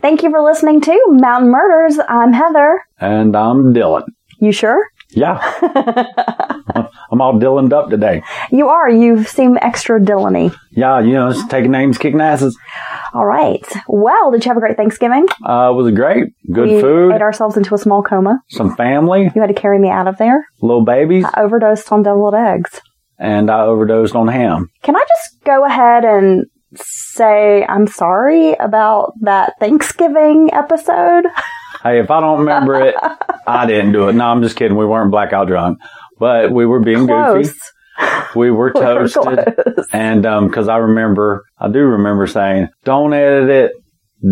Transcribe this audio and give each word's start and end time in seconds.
Thank 0.00 0.22
you 0.22 0.30
for 0.30 0.40
listening 0.42 0.80
to 0.82 1.00
Mountain 1.08 1.50
Murders. 1.50 1.98
I'm 2.08 2.32
Heather. 2.32 2.82
And 3.00 3.36
I'm 3.36 3.74
Dylan. 3.74 4.04
You 4.40 4.52
sure? 4.52 4.86
Yeah. 5.10 5.38
I'm 7.10 7.20
all 7.20 7.34
Dylaned 7.40 7.72
up 7.72 7.90
today. 7.90 8.22
You 8.52 8.68
are. 8.68 8.88
You 8.88 9.24
seem 9.24 9.58
extra 9.60 9.98
Dylany. 9.98 10.54
Yeah, 10.70 11.00
you 11.00 11.14
know, 11.14 11.32
just 11.32 11.50
taking 11.50 11.72
names, 11.72 11.98
kicking 11.98 12.20
asses. 12.20 12.56
All 13.14 13.24
right. 13.26 13.64
Well, 13.88 14.30
did 14.30 14.44
you 14.44 14.50
have 14.50 14.56
a 14.56 14.60
great 14.60 14.76
Thanksgiving? 14.76 15.26
Uh, 15.44 15.72
was 15.74 15.88
it 15.88 15.92
great? 15.96 16.28
Good 16.52 16.68
we 16.68 16.80
food, 16.80 17.12
ate 17.14 17.22
ourselves 17.22 17.56
into 17.56 17.74
a 17.74 17.78
small 17.78 18.02
coma. 18.02 18.40
some 18.48 18.76
family, 18.76 19.30
You 19.34 19.40
had 19.40 19.46
to 19.48 19.54
carry 19.54 19.78
me 19.78 19.88
out 19.88 20.06
of 20.06 20.18
there. 20.18 20.46
little 20.60 20.84
babies, 20.84 21.24
I 21.34 21.40
overdosed 21.42 21.90
on 21.90 22.02
deviled 22.02 22.34
eggs. 22.34 22.80
and 23.18 23.50
I 23.50 23.62
overdosed 23.62 24.14
on 24.14 24.28
ham. 24.28 24.70
Can 24.82 24.94
I 24.94 25.04
just 25.08 25.42
go 25.44 25.64
ahead 25.64 26.04
and 26.04 26.44
say 26.74 27.64
I'm 27.68 27.86
sorry 27.86 28.52
about 28.54 29.12
that 29.22 29.54
Thanksgiving 29.60 30.50
episode? 30.52 31.24
Hey, 31.82 32.00
if 32.00 32.10
I 32.10 32.20
don't 32.20 32.40
remember 32.40 32.80
it, 32.88 32.94
I 33.46 33.66
didn't 33.66 33.92
do 33.92 34.08
it. 34.08 34.14
No, 34.14 34.26
I'm 34.26 34.42
just 34.42 34.56
kidding. 34.56 34.76
We 34.76 34.86
weren't 34.86 35.10
blackout 35.10 35.46
drunk, 35.48 35.78
but 36.18 36.50
we 36.52 36.66
were 36.66 36.80
being 36.80 37.06
Close. 37.06 37.48
goofy. 37.52 37.58
We 38.36 38.50
were 38.50 38.72
We 38.74 38.80
were 38.80 39.08
toasted. 39.08 39.54
And 39.92 40.24
um 40.26 40.50
'cause 40.50 40.68
I 40.68 40.76
remember, 40.78 41.44
I 41.58 41.68
do 41.68 41.80
remember 41.80 42.26
saying, 42.26 42.68
"Don't 42.84 43.12
edit 43.12 43.48
it. 43.50 43.72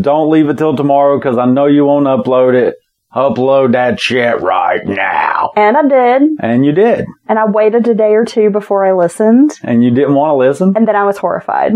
Don't 0.02 0.30
leave 0.30 0.48
it 0.48 0.58
till 0.58 0.76
tomorrow 0.76 1.18
because 1.18 1.38
I 1.38 1.46
know 1.46 1.66
you 1.66 1.84
won't 1.84 2.06
upload 2.06 2.54
it. 2.54 2.74
Upload 3.14 3.72
that 3.72 3.98
shit 4.00 4.40
right 4.40 4.84
now." 4.84 5.50
And 5.56 5.76
I 5.76 5.82
did. 5.88 6.22
And 6.40 6.64
you 6.66 6.72
did, 6.72 7.06
And 7.28 7.38
I 7.38 7.46
waited 7.46 7.88
a 7.88 7.94
day 7.94 8.14
or 8.14 8.24
two 8.24 8.50
before 8.50 8.84
I 8.84 8.92
listened. 8.92 9.52
and 9.62 9.82
you 9.82 9.90
didn't 9.90 10.14
want 10.14 10.30
to 10.30 10.36
listen. 10.36 10.72
And 10.76 10.86
then 10.86 10.96
I 10.96 11.04
was 11.04 11.18
horrified. 11.18 11.72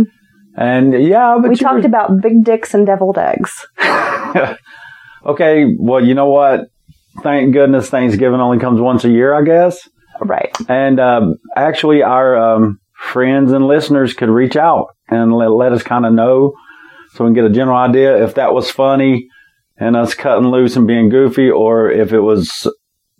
And 0.57 0.93
yeah, 1.03 1.39
but 1.41 1.51
we 1.51 1.57
talked 1.57 1.83
were- 1.83 1.87
about 1.87 2.21
big 2.21 2.45
dicks 2.45 2.75
and 2.75 2.87
deviled 2.87 3.19
eggs. 3.19 3.67
okay, 5.27 5.75
well, 5.79 6.05
you 6.05 6.15
know 6.15 6.29
what? 6.29 6.67
Thank 7.23 7.53
goodness 7.53 7.91
Thanksgiving 7.91 8.41
only 8.41 8.59
comes 8.59 8.81
once 8.81 9.05
a 9.05 9.11
year, 9.11 9.35
I 9.35 9.43
guess. 9.43 9.89
Right. 10.21 10.55
And 10.69 11.01
um, 11.01 11.37
actually, 11.57 12.03
our 12.03 12.37
um, 12.37 12.81
friends 12.95 13.53
and 13.53 13.67
listeners 13.67 14.13
could 14.13 14.29
reach 14.29 14.57
out 14.57 14.89
and 15.09 15.33
let, 15.35 15.51
let 15.51 15.73
us 15.73 15.83
kind 15.83 16.07
of 16.07 16.13
know 16.13 16.55
so 17.13 17.25
we 17.25 17.29
can 17.29 17.35
get 17.35 17.45
a 17.45 17.51
general 17.51 17.77
idea 17.77 18.23
if 18.23 18.35
that 18.35 18.55
was 18.55 18.71
funny 18.71 19.29
and 19.79 19.97
us 19.97 20.15
cutting 20.15 20.49
loose 20.49 20.77
and 20.77 20.87
being 20.87 21.09
goofy 21.09 21.51
or 21.51 21.91
if 21.91 22.13
it 22.13 22.21
was 22.21 22.71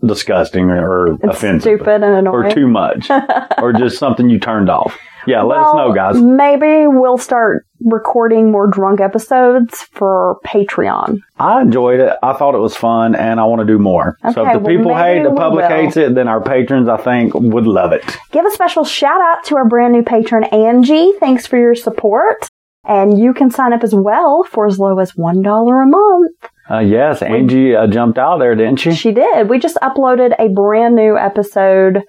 disgusting 0.07 0.71
or 0.71 1.15
offensive 1.25 1.63
stupid 1.63 2.03
and 2.03 2.29
or 2.29 2.51
too 2.51 2.69
much 2.69 3.11
or 3.59 3.73
just 3.73 3.99
something 3.99 4.29
you 4.29 4.39
turned 4.39 4.71
off. 4.71 4.97
Yeah, 5.27 5.43
let 5.43 5.59
us 5.59 5.75
know, 5.75 5.93
guys. 5.93 6.21
Maybe 6.21 6.87
we'll 6.87 7.19
start 7.19 7.67
recording 7.81 8.51
more 8.51 8.67
drunk 8.67 9.01
episodes 9.01 9.83
for 9.93 10.39
Patreon. 10.45 11.19
I 11.39 11.63
enjoyed 11.63 12.01
it. 12.01 12.17
I 12.23 12.33
thought 12.35 12.55
it 12.55 12.59
was 12.59 12.77
fun, 12.77 13.15
and 13.15 13.41
I 13.41 13.45
want 13.45 13.61
to 13.61 13.67
do 13.67 13.79
more. 13.79 14.17
so 14.23 14.29
if 14.29 14.53
the 14.53 14.59
well, 14.59 14.77
people 14.77 14.95
hate, 14.95 15.23
the 15.23 15.33
public 15.35 15.69
will. 15.69 15.77
hates 15.77 15.97
it, 15.97 16.15
then 16.15 16.29
our 16.29 16.43
patrons, 16.43 16.89
I 16.89 16.97
think, 16.97 17.35
would 17.35 17.67
love 17.67 17.93
it. 17.93 18.05
Give 18.33 18.45
a 18.45 18.51
special 18.51 18.85
shout 18.85 19.21
out 19.21 19.45
to 19.47 19.57
our 19.57 19.69
brand 19.69 19.93
new 19.93 20.03
patron, 20.03 20.45
Angie. 20.45 21.13
Thanks 21.21 21.47
for 21.47 21.59
your 21.59 21.75
support. 21.75 22.49
And 22.85 23.19
you 23.19 23.35
can 23.35 23.51
sign 23.51 23.73
up 23.73 23.85
as 23.85 23.95
well 23.95 24.43
for 24.43 24.67
as 24.67 24.79
low 24.79 24.99
as 24.99 25.13
$1 25.13 25.43
a 25.43 25.87
month. 25.87 26.51
Uh, 26.71 26.79
yes, 26.79 27.21
Angie 27.21 27.75
uh, 27.75 27.87
jumped 27.87 28.19
out 28.19 28.39
there, 28.39 28.55
didn't 28.55 28.77
she? 28.77 28.95
She 28.95 29.13
did. 29.13 29.49
We 29.49 29.59
just 29.59 29.77
uploaded 29.83 30.35
a 30.39 30.49
brand 30.49 30.95
new 30.95 31.19
episode 31.19 32.03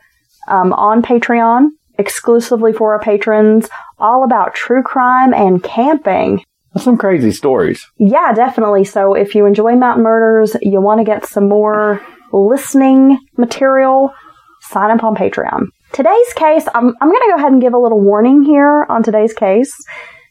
um, 0.47 0.71
on 0.73 1.01
Patreon 1.01 1.69
exclusively 1.97 2.73
for 2.73 2.93
our 2.93 2.99
patrons, 2.99 3.69
all 3.99 4.23
about 4.23 4.55
true 4.55 4.83
crime 4.83 5.33
and 5.33 5.63
camping. 5.63 6.43
That's 6.73 6.85
some 6.85 6.97
crazy 6.97 7.31
stories. 7.31 7.85
Yeah, 7.97 8.31
definitely. 8.33 8.85
So 8.85 9.13
if 9.13 9.35
you 9.35 9.45
enjoy 9.45 9.75
Mountain 9.75 10.03
Murders, 10.03 10.55
you 10.61 10.79
want 10.81 10.99
to 10.99 11.03
get 11.03 11.25
some 11.25 11.49
more 11.49 12.01
listening 12.31 13.17
material, 13.37 14.13
sign 14.61 14.89
up 14.97 15.03
on 15.03 15.15
Patreon. 15.15 15.65
Today's 15.91 16.33
case, 16.35 16.65
I'm, 16.73 16.95
I'm 17.01 17.09
going 17.09 17.21
to 17.21 17.27
go 17.31 17.35
ahead 17.35 17.51
and 17.51 17.61
give 17.61 17.73
a 17.73 17.77
little 17.77 17.99
warning 17.99 18.43
here 18.43 18.85
on 18.87 19.03
today's 19.03 19.33
case. 19.33 19.73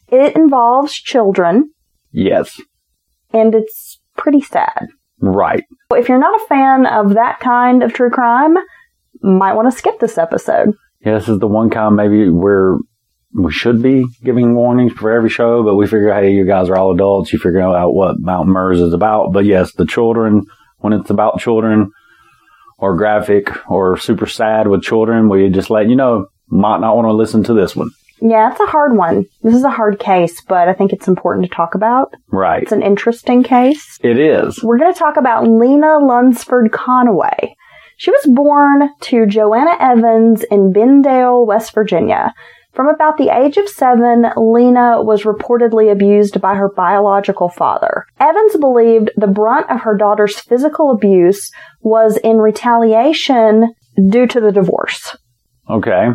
It 0.09 0.35
involves 0.37 0.95
children 0.95 1.73
Yes, 2.13 2.61
and 3.33 3.55
it's 3.55 4.01
pretty 4.17 4.41
sad. 4.41 4.89
right. 5.21 5.63
If 5.93 6.09
you're 6.09 6.19
not 6.19 6.41
a 6.41 6.47
fan 6.47 6.87
of 6.87 7.15
that 7.15 7.39
kind 7.41 7.83
of 7.85 7.93
true 7.93 8.11
crime, 8.11 8.57
might 9.23 9.53
want 9.53 9.71
to 9.71 9.77
skip 9.79 10.01
this 10.01 10.17
episode. 10.19 10.75
Yeah, 11.05 11.19
this 11.19 11.29
is 11.29 11.39
the 11.39 11.47
one 11.47 11.71
kind 11.71 11.97
maybe 11.97 12.29
where 12.29 12.77
we 13.33 13.53
should 13.53 13.83
be 13.83 14.05
giving 14.23 14.55
warnings 14.55 14.93
for 14.93 15.11
every 15.11 15.31
show, 15.31 15.63
but 15.63 15.77
we 15.77 15.87
figure, 15.87 16.13
hey, 16.13 16.33
you 16.33 16.45
guys 16.45 16.69
are 16.69 16.77
all 16.77 16.93
adults. 16.93 17.33
You 17.33 17.39
figure 17.39 17.61
out 17.61 17.95
what 17.95 18.21
Mountain 18.21 18.53
Murders 18.53 18.81
is 18.81 18.93
about. 18.93 19.33
But 19.33 19.45
yes, 19.45 19.73
the 19.73 19.87
children, 19.87 20.45
when 20.79 20.93
it's 20.93 21.11
about 21.11 21.39
children 21.39 21.93
or 22.79 22.97
graphic 22.97 23.51
or 23.71 23.97
super 23.97 24.27
sad 24.27 24.67
with 24.67 24.83
children, 24.83 25.29
we 25.29 25.49
just 25.49 25.71
let 25.71 25.89
you 25.89 25.97
know, 25.97 26.27
might 26.49 26.81
not 26.81 26.97
want 26.97 27.07
to 27.07 27.13
listen 27.13 27.45
to 27.45 27.55
this 27.55 27.77
one. 27.77 27.91
Yeah, 28.21 28.51
it's 28.51 28.61
a 28.61 28.67
hard 28.67 28.97
one. 28.97 29.25
This 29.43 29.55
is 29.55 29.65
a 29.65 29.71
hard 29.71 29.99
case, 29.99 30.43
but 30.43 30.69
I 30.69 30.75
think 30.75 30.93
it's 30.93 31.09
important 31.09 31.47
to 31.47 31.55
talk 31.55 31.75
about. 31.75 32.13
Right. 32.29 32.63
It's 32.63 32.73
an 32.73 32.83
interesting 32.83 33.43
case. 33.43 33.99
It 34.03 34.19
is. 34.19 34.63
We're 34.63 34.77
going 34.77 34.93
to 34.93 34.99
talk 34.99 35.17
about 35.17 35.49
Lena 35.49 35.99
Lunsford 35.99 36.71
Conaway. 36.71 37.55
She 38.01 38.11
was 38.11 38.35
born 38.35 38.89
to 38.99 39.27
Joanna 39.27 39.77
Evans 39.79 40.43
in 40.51 40.73
Bendale, 40.73 41.47
West 41.47 41.75
Virginia. 41.75 42.33
From 42.73 42.89
about 42.89 43.19
the 43.19 43.29
age 43.29 43.59
of 43.59 43.69
seven, 43.69 44.25
Lena 44.39 45.03
was 45.03 45.25
reportedly 45.25 45.93
abused 45.93 46.41
by 46.41 46.55
her 46.55 46.71
biological 46.75 47.51
father. 47.51 48.07
Evans 48.19 48.57
believed 48.57 49.11
the 49.19 49.27
brunt 49.27 49.69
of 49.69 49.83
her 49.83 49.99
daughter's 49.99 50.41
physical 50.41 50.91
abuse 50.93 51.51
was 51.83 52.17
in 52.17 52.39
retaliation 52.39 53.75
due 54.09 54.27
to 54.29 54.41
the 54.41 54.51
divorce. 54.51 55.15
Okay. 55.69 56.09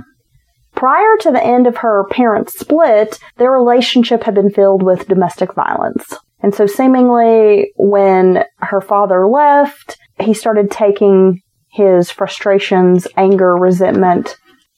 Prior 0.73 1.17
to 1.19 1.29
the 1.29 1.45
end 1.45 1.67
of 1.67 1.77
her 1.77 2.07
parents' 2.09 2.57
split, 2.57 3.19
their 3.37 3.51
relationship 3.51 4.23
had 4.23 4.33
been 4.33 4.49
filled 4.49 4.81
with 4.81 5.07
domestic 5.07 5.53
violence. 5.53 6.17
And 6.39 6.55
so 6.55 6.65
seemingly 6.65 7.73
when 7.75 8.43
her 8.57 8.81
father 8.81 9.27
left, 9.27 9.99
he 10.19 10.33
started 10.33 10.71
taking 10.71 11.43
his 11.75 12.09
frustrations, 12.09 13.07
anger, 13.17 13.55
resentment 13.55 14.37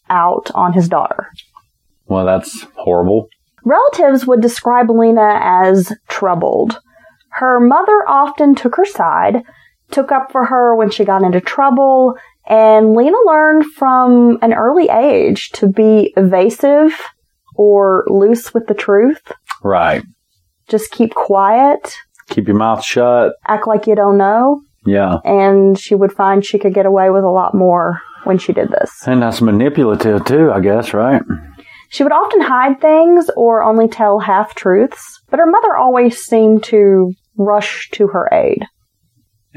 out 0.09 0.49
on 0.55 0.73
his 0.73 0.89
daughter. 0.89 1.31
Well, 2.07 2.25
that's 2.25 2.65
horrible. 2.75 3.27
Relatives 3.63 4.25
would 4.25 4.41
describe 4.41 4.89
Lena 4.89 5.39
as 5.41 5.91
troubled. 6.07 6.79
Her 7.31 7.59
mother 7.59 8.03
often 8.07 8.55
took 8.55 8.75
her 8.77 8.85
side, 8.85 9.43
took 9.91 10.11
up 10.11 10.31
for 10.31 10.45
her 10.45 10.75
when 10.75 10.89
she 10.89 11.05
got 11.05 11.23
into 11.23 11.41
trouble, 11.41 12.15
and 12.47 12.93
Lena 12.95 13.17
learned 13.25 13.65
from 13.65 14.39
an 14.41 14.53
early 14.53 14.89
age 14.89 15.49
to 15.51 15.67
be 15.67 16.13
evasive 16.17 16.93
or 17.55 18.05
loose 18.07 18.53
with 18.53 18.67
the 18.67 18.73
truth. 18.73 19.31
Right. 19.63 20.03
Just 20.69 20.91
keep 20.91 21.13
quiet, 21.13 21.95
Keep 22.29 22.47
your 22.47 22.57
mouth 22.57 22.83
shut. 22.83 23.33
act 23.47 23.67
like 23.67 23.85
you 23.87 23.95
don't 23.95 24.17
know, 24.17 24.61
Yeah. 24.87 25.17
and 25.25 25.77
she 25.77 25.93
would 25.95 26.13
find 26.13 26.43
she 26.45 26.57
could 26.59 26.73
get 26.73 26.85
away 26.85 27.09
with 27.09 27.23
a 27.23 27.29
lot 27.29 27.53
more 27.53 27.99
when 28.23 28.37
she 28.37 28.53
did 28.53 28.69
this. 28.69 28.89
And 29.05 29.21
that's 29.21 29.41
manipulative 29.41 30.25
too, 30.25 30.51
I 30.51 30.59
guess, 30.61 30.93
right? 30.93 31.21
She 31.89 32.03
would 32.03 32.11
often 32.11 32.41
hide 32.41 32.81
things 32.81 33.29
or 33.37 33.63
only 33.63 33.87
tell 33.87 34.19
half 34.19 34.55
truths, 34.55 35.21
but 35.29 35.39
her 35.39 35.45
mother 35.45 35.75
always 35.75 36.19
seemed 36.21 36.63
to 36.65 37.13
rush 37.37 37.89
to 37.91 38.07
her 38.07 38.27
aid, 38.33 38.65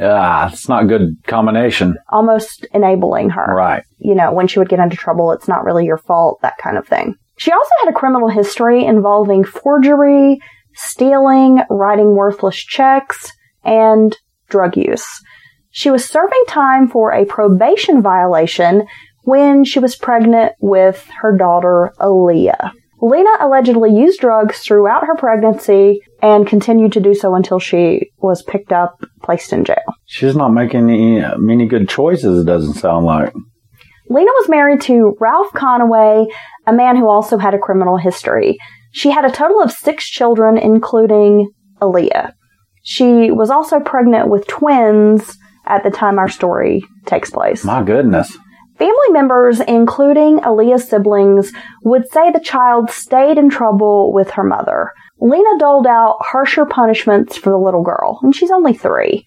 Ah, 0.02 0.48
it's 0.50 0.68
not 0.68 0.84
a 0.84 0.86
good 0.86 1.16
combination. 1.26 1.96
almost 2.10 2.66
enabling 2.72 3.30
her. 3.30 3.54
Right. 3.54 3.82
You 3.98 4.14
know, 4.14 4.32
when 4.32 4.46
she 4.46 4.58
would 4.58 4.68
get 4.68 4.78
into 4.78 4.96
trouble, 4.96 5.32
it's 5.32 5.48
not 5.48 5.64
really 5.64 5.84
your 5.84 5.98
fault, 5.98 6.38
that 6.42 6.56
kind 6.58 6.78
of 6.78 6.86
thing. 6.86 7.16
She 7.36 7.52
also 7.52 7.70
had 7.82 7.90
a 7.90 7.94
criminal 7.98 8.28
history 8.28 8.84
involving 8.84 9.44
forgery, 9.44 10.38
stealing, 10.74 11.60
writing 11.68 12.14
worthless 12.14 12.56
checks, 12.56 13.32
and 13.64 14.16
drug 14.50 14.76
use. 14.76 15.06
She 15.70 15.90
was 15.90 16.04
serving 16.04 16.44
time 16.48 16.88
for 16.88 17.12
a 17.12 17.24
probation 17.24 18.02
violation 18.02 18.86
when 19.22 19.64
she 19.64 19.78
was 19.78 19.96
pregnant 19.96 20.52
with 20.60 21.06
her 21.20 21.36
daughter, 21.36 21.92
Alliyah. 22.00 22.72
Lena 23.02 23.30
allegedly 23.40 23.94
used 23.94 24.20
drugs 24.20 24.58
throughout 24.58 25.06
her 25.06 25.16
pregnancy 25.16 26.00
and 26.20 26.46
continued 26.46 26.92
to 26.92 27.00
do 27.00 27.14
so 27.14 27.34
until 27.34 27.58
she 27.58 28.10
was 28.18 28.42
picked 28.42 28.72
up, 28.72 29.02
placed 29.22 29.52
in 29.52 29.64
jail. 29.64 29.76
She's 30.04 30.36
not 30.36 30.50
making 30.50 30.90
any, 30.90 31.22
many 31.38 31.66
good 31.66 31.88
choices, 31.88 32.42
it 32.42 32.46
doesn't 32.46 32.74
sound 32.74 33.06
like. 33.06 33.32
Lena 34.10 34.30
was 34.30 34.48
married 34.48 34.82
to 34.82 35.16
Ralph 35.20 35.52
Conaway, 35.52 36.26
a 36.66 36.72
man 36.72 36.96
who 36.96 37.08
also 37.08 37.38
had 37.38 37.54
a 37.54 37.58
criminal 37.58 37.96
history. 37.96 38.58
She 38.92 39.10
had 39.10 39.24
a 39.24 39.30
total 39.30 39.62
of 39.62 39.70
six 39.70 40.08
children, 40.08 40.58
including 40.58 41.50
Alliyah. 41.80 42.32
She 42.82 43.30
was 43.30 43.50
also 43.50 43.80
pregnant 43.80 44.28
with 44.28 44.46
twins 44.46 45.38
at 45.66 45.82
the 45.82 45.90
time 45.90 46.18
our 46.18 46.28
story 46.28 46.84
takes 47.06 47.30
place. 47.30 47.64
My 47.64 47.82
goodness. 47.82 48.36
Family 48.78 49.10
members, 49.10 49.60
including 49.60 50.38
Alliyah's 50.38 50.88
siblings, 50.88 51.52
would 51.82 52.10
say 52.10 52.30
the 52.30 52.40
child 52.40 52.90
stayed 52.90 53.36
in 53.36 53.50
trouble 53.50 54.10
with 54.12 54.30
her 54.30 54.42
mother. 54.42 54.92
Lena 55.20 55.58
doled 55.58 55.86
out 55.86 56.16
harsher 56.20 56.64
punishments 56.64 57.36
for 57.36 57.50
the 57.50 57.58
little 57.58 57.82
girl, 57.82 58.18
and 58.22 58.34
she's 58.34 58.50
only 58.50 58.72
three. 58.72 59.26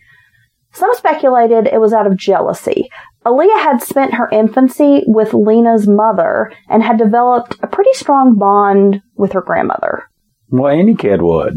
Some 0.71 0.89
speculated 0.95 1.67
it 1.67 1.79
was 1.79 1.93
out 1.93 2.07
of 2.07 2.17
jealousy. 2.17 2.89
Alliyah 3.27 3.61
had 3.61 3.83
spent 3.83 4.15
her 4.15 4.27
infancy 4.31 5.03
with 5.05 5.35
Lena's 5.35 5.87
mother 5.87 6.51
and 6.67 6.81
had 6.81 6.97
developed 6.97 7.57
a 7.61 7.67
pretty 7.67 7.93
strong 7.93 8.35
bond 8.39 9.03
with 9.15 9.33
her 9.33 9.41
grandmother. 9.41 10.09
Well, 10.49 10.73
any 10.73 10.95
kid 10.95 11.21
would. 11.21 11.53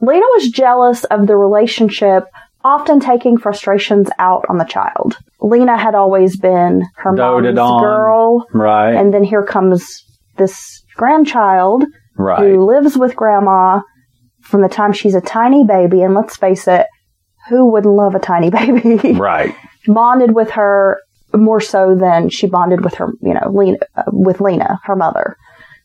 Lena 0.00 0.24
was 0.34 0.48
jealous 0.50 1.04
of 1.04 1.26
the 1.26 1.36
relationship, 1.36 2.24
often 2.64 3.00
taking 3.00 3.38
frustrations 3.38 4.08
out 4.18 4.44
on 4.48 4.58
the 4.58 4.64
child. 4.64 5.16
Lena 5.40 5.76
had 5.76 5.94
always 5.94 6.38
been 6.38 6.82
her 6.96 7.14
Doted 7.14 7.54
mom's 7.54 7.70
on. 7.70 7.82
girl, 7.82 8.46
Right. 8.52 8.94
and 8.94 9.12
then 9.12 9.24
here 9.24 9.44
comes 9.44 10.04
this 10.36 10.82
grandchild 10.96 11.84
right. 12.16 12.38
who 12.40 12.64
lives 12.66 12.96
with 12.96 13.16
grandma 13.16 13.80
from 14.42 14.62
the 14.62 14.68
time 14.68 14.92
she's 14.92 15.14
a 15.14 15.20
tiny 15.20 15.64
baby. 15.64 16.02
And 16.02 16.14
let's 16.14 16.36
face 16.36 16.66
it, 16.68 16.86
who 17.48 17.70
wouldn't 17.70 17.94
love 17.94 18.14
a 18.14 18.18
tiny 18.18 18.50
baby? 18.60 19.12
Right. 19.12 19.54
bonded 19.86 20.34
with 20.34 20.50
her 20.50 20.98
more 21.34 21.60
so 21.60 21.94
than 21.94 22.28
she 22.28 22.46
bonded 22.46 22.82
with 22.84 22.94
her, 22.94 23.12
you 23.22 23.34
know, 23.34 23.50
Lena, 23.52 23.78
uh, 23.96 24.02
with 24.08 24.40
Lena, 24.40 24.80
her 24.84 24.96
mother. 24.96 25.36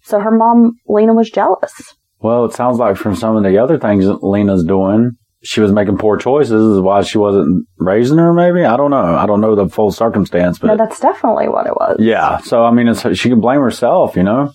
So 0.04 0.20
her 0.20 0.32
mom, 0.32 0.74
Lena, 0.88 1.14
was 1.14 1.30
jealous. 1.30 1.94
Well, 2.26 2.46
it 2.46 2.54
sounds 2.54 2.78
like 2.80 2.98
from 2.98 3.16
some 3.16 3.36
of 3.38 3.44
the 3.44 3.58
other 3.64 3.78
things 3.78 4.06
that 4.06 4.24
Lena's 4.24 4.64
doing, 4.66 5.12
she 5.44 5.62
was 5.62 5.72
making 5.72 5.98
poor 6.00 6.18
choices. 6.18 6.78
Is 6.78 6.82
why 6.82 7.02
she 7.04 7.20
wasn't 7.20 7.68
raising 7.78 8.18
her. 8.18 8.34
Maybe 8.34 8.66
I 8.66 8.76
don't 8.78 8.90
know. 8.92 9.16
I 9.24 9.26
don't 9.28 9.42
know 9.42 9.54
the 9.56 9.70
full 9.70 9.92
circumstance, 9.92 10.58
but 10.60 10.68
No, 10.68 10.78
that's 10.78 11.00
definitely 11.00 11.50
what 11.50 11.68
it 11.68 11.76
was. 11.76 11.98
yeah. 12.00 12.40
So 12.40 12.64
I 12.66 12.72
mean, 12.72 12.88
it's, 12.88 13.02
she 13.20 13.30
can 13.30 13.42
blame 13.42 13.62
herself. 13.62 14.16
You 14.16 14.24
know. 14.24 14.52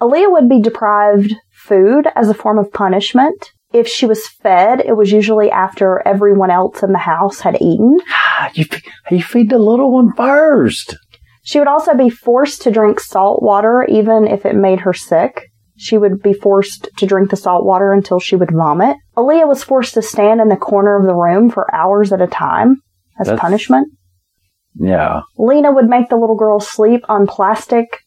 Alliyah 0.00 0.32
would 0.32 0.48
be 0.48 0.60
deprived 0.60 1.32
food 1.52 2.08
as 2.16 2.28
a 2.28 2.34
form 2.34 2.58
of 2.58 2.72
punishment. 2.72 3.52
If 3.72 3.86
she 3.88 4.04
was 4.04 4.26
fed, 4.26 4.80
it 4.80 4.96
was 4.96 5.12
usually 5.12 5.48
after 5.50 6.02
everyone 6.06 6.50
else 6.50 6.82
in 6.82 6.92
the 6.92 6.98
house 6.98 7.40
had 7.40 7.56
eaten. 7.62 7.98
Ah, 8.10 8.50
You 8.54 8.64
you 9.12 9.22
feed 9.22 9.48
the 9.48 9.58
little 9.58 9.92
one 9.92 10.12
first. 10.14 10.96
She 11.44 11.58
would 11.60 11.68
also 11.68 11.94
be 11.94 12.10
forced 12.10 12.62
to 12.62 12.70
drink 12.70 12.98
salt 13.00 13.42
water, 13.42 13.86
even 13.88 14.26
if 14.26 14.44
it 14.44 14.56
made 14.56 14.80
her 14.80 14.92
sick. 14.92 15.48
She 15.82 15.98
would 15.98 16.22
be 16.22 16.32
forced 16.32 16.88
to 16.98 17.06
drink 17.06 17.30
the 17.30 17.36
salt 17.36 17.64
water 17.64 17.92
until 17.92 18.20
she 18.20 18.36
would 18.36 18.52
vomit. 18.52 18.96
Alliyah 19.16 19.48
was 19.48 19.64
forced 19.64 19.94
to 19.94 20.02
stand 20.02 20.40
in 20.40 20.48
the 20.48 20.56
corner 20.56 20.96
of 20.96 21.04
the 21.06 21.14
room 21.14 21.50
for 21.50 21.66
hours 21.74 22.12
at 22.12 22.20
a 22.20 22.28
time 22.28 22.76
as 23.18 23.26
That's- 23.26 23.40
punishment. 23.40 23.88
Yeah. 24.76 25.22
Lena 25.36 25.72
would 25.72 25.88
make 25.88 26.08
the 26.08 26.16
little 26.16 26.36
girl 26.36 26.60
sleep 26.60 27.04
on 27.08 27.26
plastic, 27.26 27.98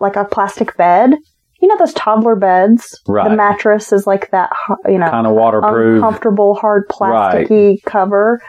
like 0.00 0.16
a 0.16 0.24
plastic 0.24 0.76
bed. 0.76 1.14
You 1.60 1.68
know 1.68 1.76
those 1.78 1.94
toddler 1.94 2.34
beds? 2.34 2.98
Right. 3.06 3.28
The 3.30 3.36
mattress 3.36 3.92
is 3.92 4.08
like 4.08 4.30
that, 4.32 4.50
you 4.86 4.98
know, 4.98 5.08
Kind 5.08 5.26
of 5.28 5.34
waterproof. 5.34 5.96
uncomfortable, 6.02 6.54
hard 6.56 6.88
plasticky 6.88 7.76
cover, 7.86 8.40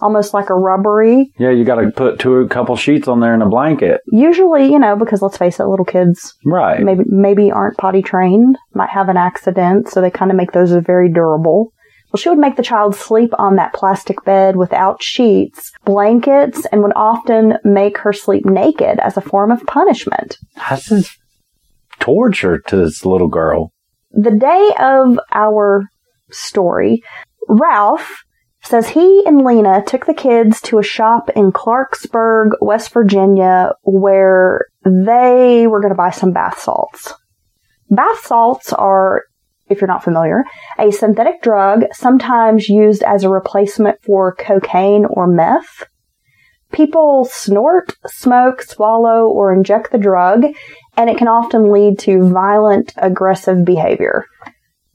almost 0.00 0.34
like 0.34 0.50
a 0.50 0.54
rubbery. 0.54 1.32
Yeah, 1.38 1.50
you 1.50 1.64
got 1.64 1.76
to 1.76 1.90
put 1.90 2.18
two 2.18 2.36
a 2.36 2.48
couple 2.48 2.76
sheets 2.76 3.08
on 3.08 3.20
there 3.20 3.34
and 3.34 3.42
a 3.42 3.48
blanket. 3.48 4.00
Usually, 4.12 4.70
you 4.70 4.78
know, 4.78 4.96
because 4.96 5.22
let's 5.22 5.36
face 5.38 5.58
it, 5.60 5.64
little 5.66 5.84
kids 5.84 6.34
Right. 6.44 6.80
maybe 6.82 7.02
maybe 7.06 7.50
aren't 7.50 7.78
potty 7.78 8.02
trained, 8.02 8.56
might 8.74 8.90
have 8.90 9.08
an 9.08 9.16
accident, 9.16 9.88
so 9.88 10.00
they 10.00 10.10
kind 10.10 10.30
of 10.30 10.36
make 10.36 10.52
those 10.52 10.72
very 10.72 11.10
durable. 11.12 11.72
Well, 12.12 12.18
she 12.20 12.28
would 12.28 12.38
make 12.38 12.56
the 12.56 12.62
child 12.62 12.94
sleep 12.94 13.30
on 13.38 13.56
that 13.56 13.72
plastic 13.74 14.24
bed 14.24 14.56
without 14.56 15.02
sheets, 15.02 15.72
blankets, 15.84 16.64
and 16.70 16.82
would 16.82 16.92
often 16.94 17.54
make 17.64 17.98
her 17.98 18.12
sleep 18.12 18.44
naked 18.46 19.00
as 19.00 19.16
a 19.16 19.20
form 19.20 19.50
of 19.50 19.66
punishment. 19.66 20.38
This 20.70 20.92
is 20.92 21.10
torture 21.98 22.58
to 22.68 22.76
this 22.76 23.04
little 23.04 23.28
girl. 23.28 23.72
The 24.12 24.30
day 24.30 24.70
of 24.78 25.18
our 25.32 25.88
story, 26.30 27.02
Ralph 27.48 28.08
says 28.66 28.88
he 28.88 29.24
and 29.26 29.44
Lena 29.44 29.82
took 29.84 30.06
the 30.06 30.14
kids 30.14 30.60
to 30.62 30.78
a 30.78 30.82
shop 30.82 31.30
in 31.36 31.52
Clarksburg, 31.52 32.50
West 32.60 32.92
Virginia, 32.92 33.72
where 33.82 34.66
they 34.84 35.66
were 35.66 35.80
going 35.80 35.92
to 35.92 35.96
buy 35.96 36.10
some 36.10 36.32
bath 36.32 36.60
salts. 36.60 37.14
Bath 37.90 38.24
salts 38.24 38.72
are, 38.72 39.22
if 39.68 39.80
you're 39.80 39.88
not 39.88 40.04
familiar, 40.04 40.44
a 40.78 40.90
synthetic 40.90 41.42
drug 41.42 41.84
sometimes 41.92 42.68
used 42.68 43.02
as 43.02 43.22
a 43.22 43.30
replacement 43.30 44.02
for 44.02 44.34
cocaine 44.34 45.06
or 45.06 45.26
meth. 45.26 45.84
People 46.72 47.24
snort, 47.30 47.94
smoke, 48.06 48.62
swallow, 48.62 49.28
or 49.28 49.54
inject 49.54 49.92
the 49.92 49.98
drug, 49.98 50.44
and 50.96 51.08
it 51.08 51.16
can 51.16 51.28
often 51.28 51.70
lead 51.70 51.98
to 52.00 52.28
violent, 52.28 52.92
aggressive 52.96 53.64
behavior. 53.64 54.26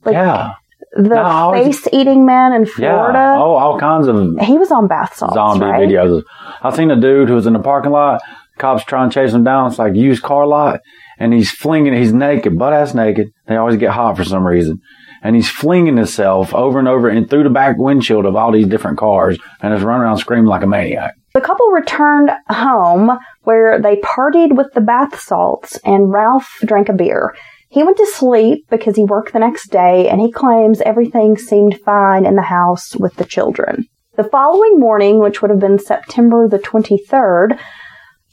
Like 0.04 0.14
yeah. 0.14 0.52
The 0.94 1.08
No, 1.14 1.52
face 1.52 1.86
eating 1.92 2.26
man 2.26 2.52
in 2.52 2.66
Florida. 2.66 3.18
Yeah. 3.18 3.38
Oh, 3.38 3.54
all 3.54 3.78
kinds 3.78 4.08
of 4.08 4.16
he 4.40 4.58
was 4.58 4.70
on 4.70 4.88
bath 4.88 5.16
salts, 5.16 5.34
zombie 5.34 5.66
right? 5.66 5.88
videos. 5.88 6.22
I 6.62 6.74
seen 6.74 6.90
a 6.90 7.00
dude 7.00 7.28
who 7.28 7.34
was 7.34 7.46
in 7.46 7.54
the 7.54 7.60
parking 7.60 7.92
lot. 7.92 8.20
Cops 8.58 8.84
trying 8.84 9.08
to 9.08 9.14
chase 9.14 9.32
him 9.32 9.44
down. 9.44 9.68
It's 9.68 9.78
like 9.78 9.94
used 9.94 10.22
car 10.22 10.46
lot, 10.46 10.80
and 11.18 11.32
he's 11.32 11.50
flinging. 11.50 11.94
He's 11.94 12.12
naked, 12.12 12.58
butt 12.58 12.74
ass 12.74 12.94
naked. 12.94 13.32
They 13.46 13.56
always 13.56 13.76
get 13.76 13.90
hot 13.92 14.16
for 14.16 14.24
some 14.24 14.46
reason, 14.46 14.80
and 15.22 15.34
he's 15.34 15.48
flinging 15.48 15.96
himself 15.96 16.54
over 16.54 16.78
and 16.78 16.86
over 16.86 17.08
and 17.08 17.28
through 17.28 17.44
the 17.44 17.50
back 17.50 17.78
windshield 17.78 18.26
of 18.26 18.36
all 18.36 18.52
these 18.52 18.66
different 18.66 18.98
cars, 18.98 19.38
and 19.62 19.72
is 19.72 19.82
running 19.82 20.02
around 20.02 20.18
screaming 20.18 20.46
like 20.46 20.62
a 20.62 20.66
maniac. 20.66 21.14
The 21.32 21.40
couple 21.40 21.68
returned 21.68 22.30
home 22.50 23.18
where 23.44 23.80
they 23.80 23.96
partied 23.96 24.54
with 24.54 24.70
the 24.74 24.82
bath 24.82 25.18
salts 25.18 25.78
and 25.82 26.12
Ralph 26.12 26.58
drank 26.62 26.90
a 26.90 26.92
beer. 26.92 27.34
He 27.72 27.82
went 27.82 27.96
to 27.96 28.06
sleep 28.06 28.66
because 28.68 28.96
he 28.96 29.04
worked 29.04 29.32
the 29.32 29.38
next 29.38 29.70
day 29.70 30.06
and 30.06 30.20
he 30.20 30.30
claims 30.30 30.82
everything 30.82 31.38
seemed 31.38 31.80
fine 31.80 32.26
in 32.26 32.36
the 32.36 32.42
house 32.42 32.94
with 32.94 33.16
the 33.16 33.24
children. 33.24 33.86
The 34.14 34.24
following 34.24 34.78
morning, 34.78 35.20
which 35.20 35.40
would 35.40 35.50
have 35.50 35.58
been 35.58 35.78
September 35.78 36.46
the 36.46 36.58
23rd, 36.58 37.58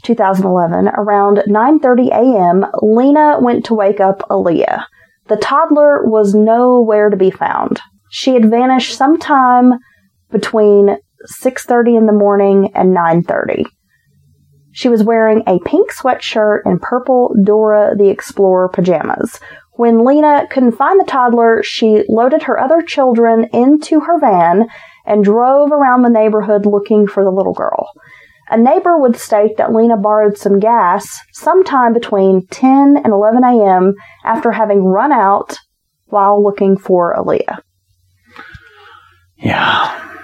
2011, 0.03 0.89
around 0.89 1.38
9:30 1.47 2.09
a.m., 2.09 2.65
Lena 2.81 3.39
went 3.39 3.63
to 3.68 3.74
wake 3.74 4.01
up 4.01 4.19
Alliyah. 4.30 4.83
The 5.27 5.38
toddler 5.38 6.03
was 6.03 6.35
nowhere 6.35 7.09
to 7.09 7.15
be 7.15 7.31
found. 7.31 7.80
She 8.12 8.33
had 8.33 8.51
vanished 8.51 8.97
sometime 8.97 9.75
between 10.31 10.97
6:30 11.42 11.97
in 11.97 12.06
the 12.07 12.12
morning 12.12 12.71
and 12.75 12.94
9:30. 12.94 13.63
She 14.80 14.88
was 14.88 15.04
wearing 15.04 15.44
a 15.46 15.60
pink 15.60 15.92
sweatshirt 15.92 16.62
and 16.64 16.81
purple 16.81 17.36
Dora 17.44 17.98
the 17.98 18.08
Explorer 18.08 18.70
pajamas. 18.70 19.38
When 19.74 20.06
Lena 20.06 20.48
couldn't 20.50 20.78
find 20.78 20.98
the 20.98 21.04
toddler, 21.04 21.62
she 21.64 22.06
loaded 22.08 22.44
her 22.44 22.58
other 22.58 22.81
children 22.81 23.50
into 23.52 24.00
her 24.00 24.18
van 24.22 24.70
and 25.06 25.22
drove 25.22 25.74
around 25.74 26.04
the 26.04 26.10
neighborhood 26.10 26.66
looking 26.66 27.07
for 27.07 27.26
the 27.26 27.30
little 27.30 27.52
girl. 27.52 27.92
A 28.50 28.57
neighbor 28.57 28.98
would 28.98 29.18
state 29.18 29.57
that 29.57 29.74
Lena 29.74 29.98
borrowed 29.98 30.38
some 30.38 30.62
gas 30.62 31.19
sometime 31.33 31.92
between 31.92 32.48
10 32.48 33.02
and 33.04 33.12
11 33.12 33.44
a.m. 33.44 33.95
after 34.24 34.54
having 34.54 34.86
run 34.86 35.12
out 35.12 35.57
while 36.06 36.42
looking 36.42 36.78
for 36.78 37.14
Alliyah. 37.18 37.59
Yeah. 39.36 40.19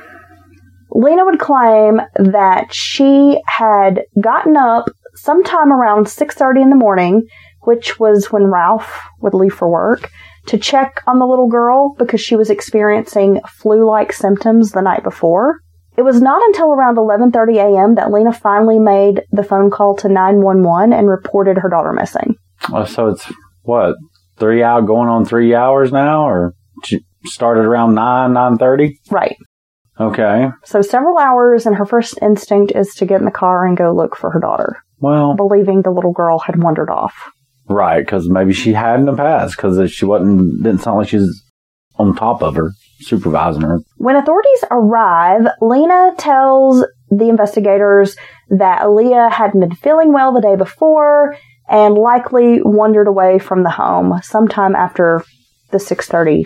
Lena 0.96 1.26
would 1.26 1.40
claim 1.40 2.00
that 2.16 2.74
she 2.74 3.42
had 3.46 4.04
gotten 4.22 4.56
up 4.56 4.86
sometime 5.16 5.74
around 5.74 6.08
6:30 6.08 6.62
in 6.62 6.70
the 6.70 6.76
morning, 6.78 7.24
which 7.64 8.00
was 8.00 8.32
when 8.32 8.46
Ralph 8.46 9.02
would 9.20 9.34
leave 9.34 9.54
for 9.54 9.70
work, 9.70 10.10
to 10.46 10.58
check 10.58 11.04
on 11.06 11.20
the 11.20 11.26
little 11.26 11.50
girl 11.50 11.96
because 11.98 12.22
she 12.22 12.38
was 12.38 12.50
experiencing 12.50 13.42
flu-like 13.46 14.14
symptoms 14.14 14.72
the 14.72 14.82
night 14.82 15.04
before. 15.04 15.60
It 15.98 16.04
was 16.04 16.22
not 16.22 16.42
until 16.44 16.72
around 16.72 16.96
11:30 16.96 17.58
a.m. 17.58 17.96
that 17.96 18.12
Lena 18.12 18.32
finally 18.32 18.80
made 18.80 19.24
the 19.32 19.44
phone 19.44 19.70
call 19.70 19.98
to 19.98 20.08
911 20.08 20.94
and 20.94 21.10
reported 21.10 21.58
her 21.58 21.70
daughter 21.70 21.92
missing. 21.92 22.36
Well, 22.72 22.86
so 22.86 23.10
it's 23.10 23.30
what 23.64 23.96
three 24.38 24.64
hour 24.64 24.82
going 24.82 25.10
on 25.10 25.26
three 25.26 25.54
hours 25.54 25.92
now, 25.92 26.26
or 26.26 26.54
she 26.86 27.02
started 27.26 27.66
around 27.66 27.96
nine 27.96 28.32
nine 28.32 28.58
thirty. 28.58 28.98
Right. 29.12 29.36
Okay. 30.00 30.50
So 30.64 30.82
several 30.82 31.18
hours 31.18 31.66
and 31.66 31.76
her 31.76 31.86
first 31.86 32.20
instinct 32.22 32.74
is 32.76 32.94
to 32.96 33.06
get 33.06 33.20
in 33.20 33.26
the 33.26 33.32
car 33.32 33.66
and 33.66 33.78
go 33.78 33.94
look 33.94 34.16
for 34.16 34.30
her 34.32 34.40
daughter, 34.40 34.78
Well, 35.00 35.36
believing 35.36 35.82
the 35.82 35.92
little 35.92 36.12
girl 36.12 36.40
had 36.40 36.62
wandered 36.62 36.90
off. 36.90 37.32
right, 37.70 38.00
because 38.06 38.30
maybe 38.30 38.54
she 38.54 38.74
had 38.74 39.00
in 39.00 39.06
the 39.06 39.16
past, 39.16 39.56
because 39.56 39.92
she 39.92 40.06
wasn't 40.06 40.62
didn't 40.64 40.82
sound 40.82 40.98
like 40.98 41.10
she's 41.10 41.42
on 41.98 42.14
top 42.16 42.44
of 42.44 42.56
her, 42.56 42.72
supervising 43.00 43.62
her. 43.62 43.80
When 43.98 44.18
authorities 44.18 44.66
arrive, 44.70 45.48
Lena 45.62 46.14
tells 46.18 46.84
the 47.10 47.30
investigators 47.30 48.18
that 48.50 48.82
Alliyah 48.82 49.32
hadn't 49.32 49.62
been 49.62 49.76
feeling 49.76 50.12
well 50.12 50.34
the 50.34 50.42
day 50.42 50.56
before 50.58 51.38
and 51.70 51.96
likely 51.96 52.60
wandered 52.62 53.08
away 53.08 53.40
from 53.40 53.64
the 53.64 53.70
home 53.72 54.20
sometime 54.24 54.76
after 54.76 55.24
the 55.72 55.78
6:30 55.80 56.44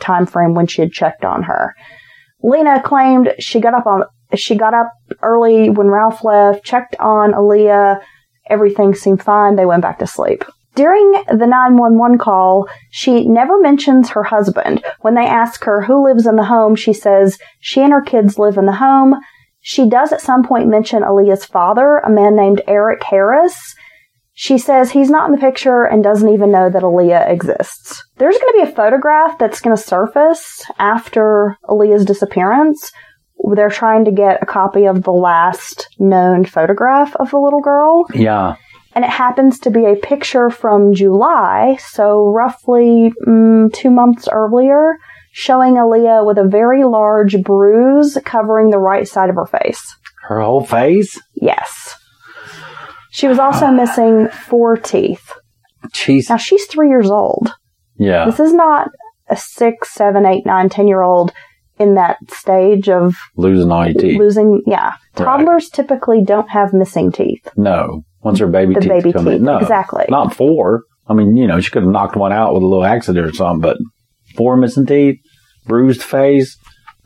time 0.00 0.26
frame 0.26 0.54
when 0.54 0.66
she 0.66 0.80
had 0.80 0.92
checked 0.92 1.24
on 1.24 1.42
her. 1.44 1.74
Lena 2.44 2.82
claimed 2.82 3.32
she 3.38 3.58
got 3.58 3.72
up 3.72 3.86
on 3.86 4.04
she 4.34 4.54
got 4.54 4.74
up 4.74 4.92
early 5.22 5.70
when 5.70 5.88
Ralph 5.88 6.22
left, 6.24 6.62
checked 6.62 6.94
on 7.00 7.32
Alliyah, 7.32 8.02
everything 8.50 8.94
seemed 8.94 9.22
fine, 9.22 9.56
they 9.56 9.64
went 9.64 9.80
back 9.80 9.98
to 10.00 10.06
sleep. 10.06 10.44
During 10.74 11.12
the 11.28 11.46
911 11.46 12.18
call, 12.18 12.68
she 12.90 13.26
never 13.26 13.58
mentions 13.60 14.10
her 14.10 14.24
husband. 14.24 14.84
When 15.00 15.14
they 15.14 15.24
ask 15.24 15.64
her 15.64 15.82
who 15.82 16.04
lives 16.04 16.26
in 16.26 16.36
the 16.36 16.44
home, 16.44 16.74
she 16.74 16.92
says 16.92 17.38
she 17.60 17.80
and 17.80 17.92
her 17.92 18.02
kids 18.02 18.38
live 18.38 18.58
in 18.58 18.66
the 18.66 18.72
home. 18.72 19.14
She 19.60 19.88
does 19.88 20.12
at 20.12 20.20
some 20.20 20.44
point 20.44 20.68
mention 20.68 21.02
Alliyah's 21.02 21.44
father, 21.44 21.98
a 21.98 22.10
man 22.10 22.36
named 22.36 22.60
Eric 22.66 23.04
Harris. 23.04 23.74
She 24.36 24.58
says 24.58 24.90
he's 24.90 25.10
not 25.10 25.26
in 25.26 25.32
the 25.32 25.40
picture 25.40 25.84
and 25.84 26.02
doesn't 26.02 26.28
even 26.28 26.50
know 26.50 26.68
that 26.68 26.82
Alliyah 26.82 27.30
exists. 27.30 28.02
There's 28.18 28.36
going 28.36 28.52
to 28.52 28.64
be 28.64 28.70
a 28.70 28.74
photograph 28.74 29.38
that's 29.38 29.60
going 29.60 29.76
to 29.76 29.82
surface 29.82 30.64
after 30.78 31.56
Alliyah's 31.68 32.04
disappearance. 32.04 32.92
They're 33.54 33.70
trying 33.70 34.04
to 34.06 34.10
get 34.10 34.42
a 34.42 34.46
copy 34.46 34.86
of 34.86 35.04
the 35.04 35.12
last 35.12 35.88
known 36.00 36.44
photograph 36.44 37.14
of 37.16 37.30
the 37.30 37.38
little 37.38 37.60
girl. 37.60 38.06
Yeah. 38.12 38.56
And 38.94 39.04
it 39.04 39.10
happens 39.10 39.60
to 39.60 39.70
be 39.70 39.84
a 39.84 39.96
picture 39.96 40.50
from 40.50 40.94
July, 40.94 41.78
so 41.80 42.26
roughly 42.26 43.12
mm, 43.26 43.72
two 43.72 43.90
months 43.90 44.28
earlier, 44.30 44.98
showing 45.32 45.74
Alliyah 45.74 46.26
with 46.26 46.38
a 46.38 46.48
very 46.48 46.84
large 46.84 47.40
bruise 47.42 48.18
covering 48.24 48.70
the 48.70 48.78
right 48.78 49.06
side 49.06 49.30
of 49.30 49.36
her 49.36 49.46
face. 49.46 49.96
Her 50.22 50.40
whole 50.40 50.64
face? 50.64 51.20
Yes. 51.34 51.96
She 53.14 53.28
was 53.28 53.38
also 53.38 53.68
missing 53.70 54.26
four 54.28 54.76
teeth. 54.76 55.30
Jeez. 55.90 56.28
Now 56.28 56.36
she's 56.36 56.66
three 56.66 56.88
years 56.88 57.08
old. 57.10 57.52
Yeah. 57.96 58.24
This 58.24 58.40
is 58.40 58.52
not 58.52 58.88
a 59.30 59.36
six, 59.36 59.92
seven, 59.92 60.26
eight, 60.26 60.44
nine, 60.44 60.68
ten 60.68 60.88
year 60.88 61.00
old 61.02 61.32
in 61.78 61.94
that 61.94 62.16
stage 62.28 62.88
of 62.88 63.14
Losing 63.36 63.70
all 63.70 63.86
your 63.86 63.94
teeth. 64.00 64.18
losing. 64.18 64.62
Yeah. 64.66 64.94
Toddlers 65.14 65.68
typically 65.68 66.24
don't 66.24 66.50
have 66.50 66.72
missing 66.72 67.12
teeth. 67.12 67.48
no. 67.56 68.02
Once 68.22 68.38
her 68.40 68.46
baby 68.48 68.74
The 68.74 68.80
teeth 68.80 68.88
baby 68.88 69.12
come 69.12 69.26
teeth. 69.26 69.34
in. 69.34 69.42
No. 69.44 69.58
Exactly. 69.58 70.06
Not 70.08 70.34
four. 70.34 70.82
I 71.06 71.12
mean, 71.14 71.36
you 71.36 71.46
know, 71.46 71.60
she 71.60 71.70
could 71.70 71.82
have 71.82 71.92
knocked 71.92 72.16
one 72.16 72.32
out 72.32 72.54
with 72.54 72.62
a 72.64 72.66
little 72.66 72.84
accident 72.84 73.26
or 73.26 73.32
something, 73.32 73.60
but 73.60 73.76
four 74.34 74.56
missing 74.56 74.86
teeth, 74.86 75.18
bruised 75.66 76.02
face. 76.02 76.56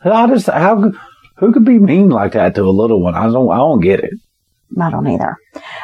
I 0.03 0.25
just, 0.27 0.47
how, 0.47 0.91
who 1.37 1.51
could 1.51 1.65
be 1.65 1.77
mean 1.77 2.09
like 2.09 2.31
that 2.31 2.55
to 2.55 2.63
a 2.63 2.71
little 2.71 3.03
one? 3.03 3.13
I 3.15 3.25
don't, 3.29 3.51
I 3.51 3.57
don't 3.57 3.81
get 3.81 3.99
it. 3.99 4.13
I 4.79 4.89
don't 4.89 5.07
either. 5.07 5.35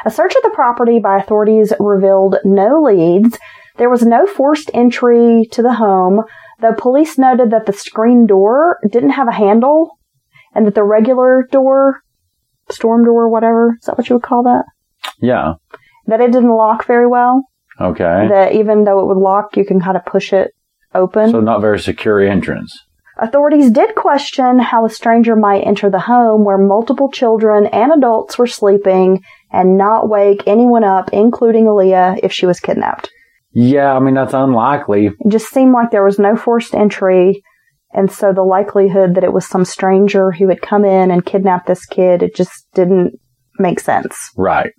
A 0.06 0.12
search 0.12 0.36
of 0.36 0.44
the 0.44 0.52
property 0.54 1.00
by 1.00 1.18
authorities 1.18 1.74
revealed 1.80 2.38
no 2.44 2.82
leads. 2.82 3.38
There 3.78 3.90
was 3.90 4.04
no 4.04 4.26
forced 4.26 4.72
entry 4.74 5.48
to 5.52 5.62
the 5.62 5.74
home, 5.74 6.24
though 6.62 6.74
police 6.74 7.18
noted 7.18 7.52
that 7.52 7.66
the 7.66 7.74
screen 7.74 8.26
door 8.26 8.80
didn't 8.90 9.12
have 9.12 9.28
a 9.28 9.34
handle 9.34 9.98
and 10.54 10.66
that 10.66 10.76
the 10.76 10.84
regular 10.84 11.48
door, 11.52 12.02
storm 12.70 13.04
door, 13.04 13.30
whatever, 13.30 13.76
is 13.80 13.86
that 13.86 13.98
what 13.98 14.10
you 14.10 14.16
would 14.16 14.24
call 14.24 14.44
that? 14.44 14.66
Yeah. 15.20 15.56
That 16.08 16.22
it 16.22 16.32
didn't 16.32 16.56
lock 16.56 16.86
very 16.86 17.08
well. 17.08 17.44
Okay. 17.80 18.28
That 18.30 18.54
even 18.54 18.86
though 18.86 19.00
it 19.00 19.08
would 19.08 19.22
lock, 19.22 19.58
you 19.58 19.66
can 19.66 19.82
kind 19.82 19.98
of 19.98 20.06
push 20.06 20.32
it 20.32 20.52
open. 20.94 21.32
So 21.32 21.42
not 21.42 21.60
very 21.62 21.80
secure 21.80 22.22
entrance. 22.22 22.78
Authorities 23.18 23.72
did 23.72 23.96
question 23.96 24.60
how 24.60 24.86
a 24.86 24.90
stranger 24.90 25.36
might 25.38 25.62
enter 25.62 25.90
the 25.90 26.00
home 26.00 26.44
where 26.44 26.58
multiple 26.58 27.10
children 27.10 27.66
and 27.68 27.94
adults 27.94 28.38
were 28.38 28.48
sleeping 28.48 29.24
and 29.52 29.78
not 29.78 30.10
wake 30.10 30.44
anyone 30.46 30.84
up, 30.84 31.12
including 31.14 31.66
Alliyah, 31.66 32.20
if 32.24 32.34
she 32.34 32.46
was 32.46 32.60
kidnapped. 32.60 33.10
Yeah, 33.54 33.94
I 33.94 34.00
mean, 34.00 34.16
that's 34.16 34.34
unlikely. 34.34 35.08
It 35.08 35.30
just 35.30 35.48
seemed 35.48 35.72
like 35.72 35.92
there 35.92 36.04
was 36.04 36.20
no 36.20 36.36
forced 36.36 36.76
entry, 36.76 37.42
and 37.94 38.12
so 38.12 38.34
the 38.34 38.44
likelihood 38.44 39.16
that 39.16 39.24
it 39.24 39.32
was 39.32 39.48
some 39.48 39.64
stranger 39.64 40.32
who 40.32 40.50
had 40.50 40.62
come 40.62 40.84
in 40.84 41.10
and 41.10 41.26
kidnapped 41.26 41.68
this 41.68 41.86
kid, 41.86 42.22
it 42.22 42.36
just 42.36 42.68
didn't 42.74 43.18
make 43.58 43.80
sense. 43.80 44.18
Right. 44.36 44.74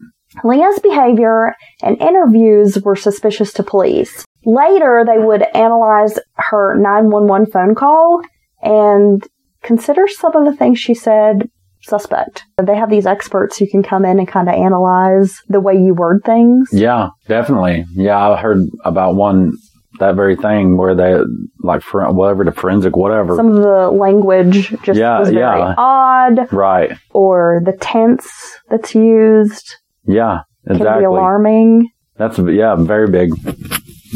Leah's 0.45 0.78
behavior 0.81 1.55
and 1.83 1.99
interviews 2.02 2.78
were 2.83 2.97
suspicious 2.97 3.55
to 3.55 3.62
police. 3.62 4.25
Later, 4.47 5.05
they 5.05 5.19
would 5.19 5.43
analyze 5.55 6.19
her 6.37 6.76
911 6.76 7.50
phone 7.50 7.75
call 7.75 8.23
and 8.62 9.23
consider 9.62 10.07
some 10.07 10.35
of 10.37 10.45
the 10.45 10.57
things 10.57 10.79
she 10.79 10.95
said 10.95 11.50
suspect. 11.83 12.45
They 12.62 12.76
have 12.76 12.88
these 12.88 13.07
experts 13.07 13.59
who 13.59 13.69
can 13.69 13.83
come 13.83 14.05
in 14.05 14.19
and 14.21 14.29
kind 14.29 14.49
of 14.49 14.55
analyze 14.55 15.41
the 15.49 15.61
way 15.61 15.75
you 15.75 15.95
word 15.95 16.23
things. 16.25 16.69
Yeah, 16.73 17.11
definitely. 17.29 17.85
Yeah, 17.95 18.17
I 18.19 18.41
heard 18.41 18.59
about 18.85 19.17
one, 19.17 19.53
that 19.99 20.15
very 20.15 20.37
thing 20.37 20.76
where 20.76 20.95
they, 20.95 21.19
like, 21.61 21.83
for, 21.83 22.09
whatever, 22.12 22.45
the 22.45 22.53
forensic, 22.53 22.97
whatever. 22.97 23.35
Some 23.35 23.49
of 23.57 23.62
the 23.62 23.91
language 23.91 24.71
just 24.85 24.99
Yeah, 24.99 25.19
was 25.21 25.31
very 25.31 25.59
yeah. 25.61 25.75
odd, 25.76 26.53
right. 26.53 26.93
or 27.11 27.62
the 27.65 27.73
tense 27.73 28.29
that's 28.71 28.95
used 28.95 29.75
Yeah, 30.07 30.43
can 30.67 30.76
be 30.76 30.83
exactly. 30.83 31.05
alarming. 31.05 31.91
That's, 32.17 32.38
yeah, 32.38 32.76
very 32.76 33.11
big, 33.11 33.31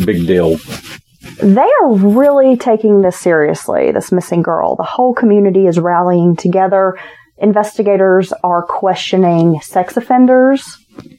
big 0.04 0.26
deal. 0.26 0.59
They 1.42 1.69
are 1.83 1.92
really 1.95 2.57
taking 2.57 3.02
this 3.02 3.19
seriously, 3.19 3.92
this 3.92 4.12
missing 4.12 4.42
girl. 4.42 4.76
The 4.76 4.83
whole 4.83 5.14
community 5.14 5.66
is 5.66 5.78
rallying 5.78 6.37
together. 6.37 6.99
Investigators 7.38 8.33
are 8.45 8.62
questioning 8.62 9.61
sex 9.62 9.97
offenders 9.97 10.62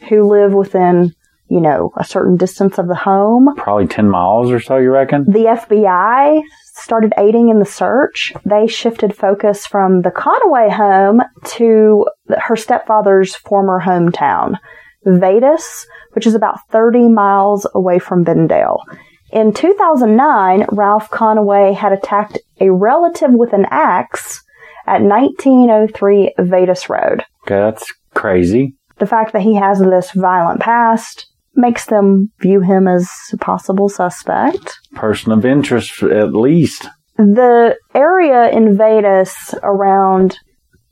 who 0.09 0.29
live 0.29 0.53
within, 0.53 1.13
you 1.49 1.59
know, 1.59 1.91
a 1.97 2.03
certain 2.03 2.37
distance 2.37 2.77
of 2.77 2.87
the 2.87 2.95
home. 2.95 3.55
Probably 3.57 3.87
10 3.87 4.09
miles 4.09 4.51
or 4.51 4.59
so, 4.59 4.77
you 4.77 4.91
reckon? 4.91 5.25
The 5.25 5.65
FBI 5.69 6.41
started 6.75 7.13
aiding 7.17 7.49
in 7.49 7.59
the 7.59 7.65
search. 7.65 8.33
They 8.45 8.67
shifted 8.67 9.15
focus 9.15 9.65
from 9.65 10.01
the 10.01 10.11
Conaway 10.11 10.71
home 10.71 11.21
to 11.55 12.05
her 12.29 12.55
stepfather's 12.55 13.35
former 13.35 13.81
hometown, 13.81 14.57
Vadis, 15.05 15.85
which 16.13 16.27
is 16.27 16.35
about 16.35 16.59
30 16.69 17.09
miles 17.09 17.67
away 17.73 17.99
from 17.99 18.23
Bendale. 18.23 18.79
In 19.31 19.53
2009, 19.53 20.65
Ralph 20.71 21.09
Conaway 21.09 21.73
had 21.73 21.93
attacked 21.93 22.39
a 22.59 22.69
relative 22.71 23.31
with 23.33 23.53
an 23.53 23.65
axe 23.71 24.41
at 24.85 25.01
1903 25.01 26.33
Vadis 26.37 26.89
Road. 26.89 27.23
Okay, 27.45 27.55
that's 27.55 27.85
crazy. 28.13 28.75
The 28.97 29.07
fact 29.07 29.33
that 29.33 29.41
he 29.41 29.55
has 29.55 29.79
this 29.79 30.11
violent 30.11 30.59
past 30.59 31.27
makes 31.55 31.85
them 31.85 32.31
view 32.39 32.61
him 32.61 32.87
as 32.87 33.09
a 33.33 33.37
possible 33.37 33.89
suspect. 33.89 34.79
Person 34.95 35.31
of 35.31 35.45
interest, 35.45 36.03
at 36.03 36.33
least. 36.33 36.87
The 37.17 37.77
area 37.93 38.49
in 38.49 38.77
Vadis 38.77 39.53
around 39.63 40.37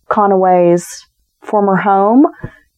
Conaway's 0.10 1.06
former 1.42 1.76
home 1.76 2.26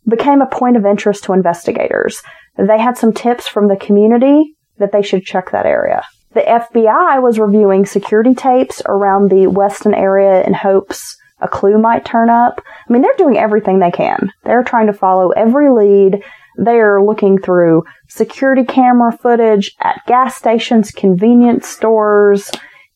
became 0.07 0.41
a 0.41 0.47
point 0.47 0.77
of 0.77 0.85
interest 0.85 1.23
to 1.25 1.33
investigators. 1.33 2.21
They 2.57 2.79
had 2.79 2.97
some 2.97 3.13
tips 3.13 3.47
from 3.47 3.67
the 3.67 3.75
community 3.75 4.55
that 4.77 4.91
they 4.91 5.01
should 5.01 5.23
check 5.23 5.51
that 5.51 5.65
area. 5.65 6.03
The 6.33 6.41
FBI 6.41 7.21
was 7.21 7.39
reviewing 7.39 7.85
security 7.85 8.33
tapes 8.33 8.81
around 8.85 9.29
the 9.29 9.47
Weston 9.47 9.93
area 9.93 10.43
in 10.43 10.53
hopes 10.53 11.17
a 11.41 11.47
clue 11.47 11.77
might 11.77 12.05
turn 12.05 12.29
up. 12.29 12.61
I 12.87 12.93
mean, 12.93 13.01
they're 13.01 13.13
doing 13.17 13.37
everything 13.37 13.79
they 13.79 13.91
can. 13.91 14.31
They're 14.43 14.63
trying 14.63 14.87
to 14.87 14.93
follow 14.93 15.31
every 15.31 15.69
lead. 15.69 16.23
They 16.57 16.79
are 16.79 17.03
looking 17.03 17.39
through 17.39 17.83
security 18.07 18.63
camera 18.63 19.11
footage 19.11 19.75
at 19.79 20.05
gas 20.05 20.35
stations, 20.35 20.91
convenience 20.91 21.67
stores, 21.67 22.51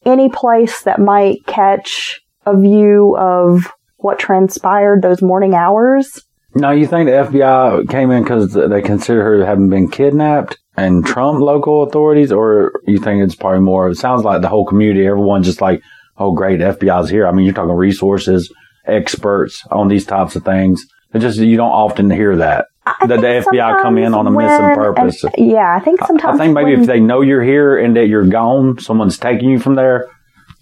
any 0.05 0.29
place 0.29 0.83
that 0.83 0.99
might 0.99 1.45
catch 1.47 2.21
a 2.45 2.55
view 2.55 3.15
of 3.17 3.71
what 3.97 4.19
transpired 4.19 5.01
those 5.01 5.21
morning 5.21 5.55
hours. 5.55 6.21
Now, 6.55 6.71
you 6.71 6.87
think 6.87 7.07
the 7.07 7.11
FBI 7.29 7.89
came 7.89 8.11
in 8.11 8.23
because 8.23 8.53
they 8.53 8.81
consider 8.81 9.21
her 9.23 9.45
having 9.45 9.69
been 9.69 9.89
kidnapped 9.89 10.57
and 10.77 11.05
Trump 11.05 11.39
local 11.41 11.83
authorities, 11.83 12.31
or 12.31 12.81
you 12.87 12.97
think 12.97 13.21
it's 13.23 13.35
probably 13.35 13.59
more? 13.59 13.89
It 13.89 13.97
sounds 13.97 14.23
like 14.23 14.41
the 14.41 14.47
whole 14.47 14.65
community, 14.65 15.05
everyone 15.05 15.43
just 15.43 15.59
like, 15.61 15.81
oh, 16.17 16.31
great, 16.33 16.61
FBI's 16.61 17.09
here. 17.09 17.27
I 17.27 17.31
mean, 17.31 17.45
you're 17.45 17.53
talking 17.53 17.75
resources, 17.75 18.51
experts 18.87 19.63
on 19.69 19.89
these 19.89 20.05
types 20.05 20.35
of 20.35 20.45
things. 20.45 20.85
It 21.13 21.19
just 21.19 21.39
you 21.39 21.57
don't 21.57 21.71
often 21.71 22.09
hear 22.09 22.35
that 22.37 22.67
I 22.85 23.07
that 23.07 23.21
the 23.21 23.27
FBI 23.51 23.81
come 23.81 23.97
in 23.97 24.13
on 24.13 24.27
a 24.27 24.31
missing 24.31 24.75
purpose. 24.75 25.23
and- 25.23 25.33
yeah, 25.37 25.75
I 25.75 25.79
think 25.83 26.01
sometimes. 26.05 26.39
I 26.39 26.43
think 26.43 26.53
maybe 26.53 26.71
when- 26.73 26.81
if 26.81 26.87
they 26.87 26.99
know 26.99 27.21
you're 27.21 27.43
here 27.43 27.77
and 27.77 27.95
that 27.95 28.07
you're 28.07 28.25
gone, 28.27 28.79
someone's 28.79 29.17
taking 29.17 29.49
you 29.49 29.59
from 29.59 29.75
there. 29.75 30.07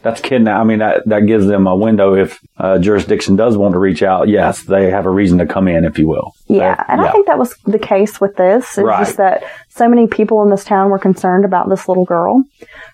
That's 0.03 0.19
kidnap. 0.22 0.60
I 0.60 0.63
mean, 0.65 0.79
that, 0.79 1.07
that 1.07 1.25
gives 1.25 1.48
them 1.48 1.65
a 1.65 1.75
window 1.75 2.13
if 2.13 2.39
uh, 2.57 2.77
jurisdiction 2.77 3.36
does 3.38 3.55
want 3.57 3.72
to 3.74 3.79
reach 3.79 4.03
out. 4.03 4.27
Yes, 4.27 4.62
they 4.63 4.91
have 4.91 5.05
a 5.05 5.10
reason 5.10 5.38
to 5.39 5.45
come 5.45 5.67
in, 5.67 5.86
if 5.86 5.98
you 5.98 6.07
will. 6.07 6.36
Yeah, 6.48 6.75
They- 6.75 6.83
and 6.93 7.01
I 7.01 7.12
think 7.12 7.27
that 7.27 7.39
was 7.39 7.55
the 7.65 7.79
case 7.79 8.19
with 8.19 8.36
this. 8.36 8.77
It's 8.77 8.86
Right. 8.86 9.00
just 9.00 9.17
that 9.17 9.43
so 9.69 9.88
many 9.88 10.07
people 10.07 10.43
in 10.43 10.50
this 10.50 10.65
town 10.65 10.89
were 10.89 11.00
concerned 11.00 11.45
about 11.45 11.69
this 11.69 11.88
little 11.88 12.05
girl. 12.05 12.43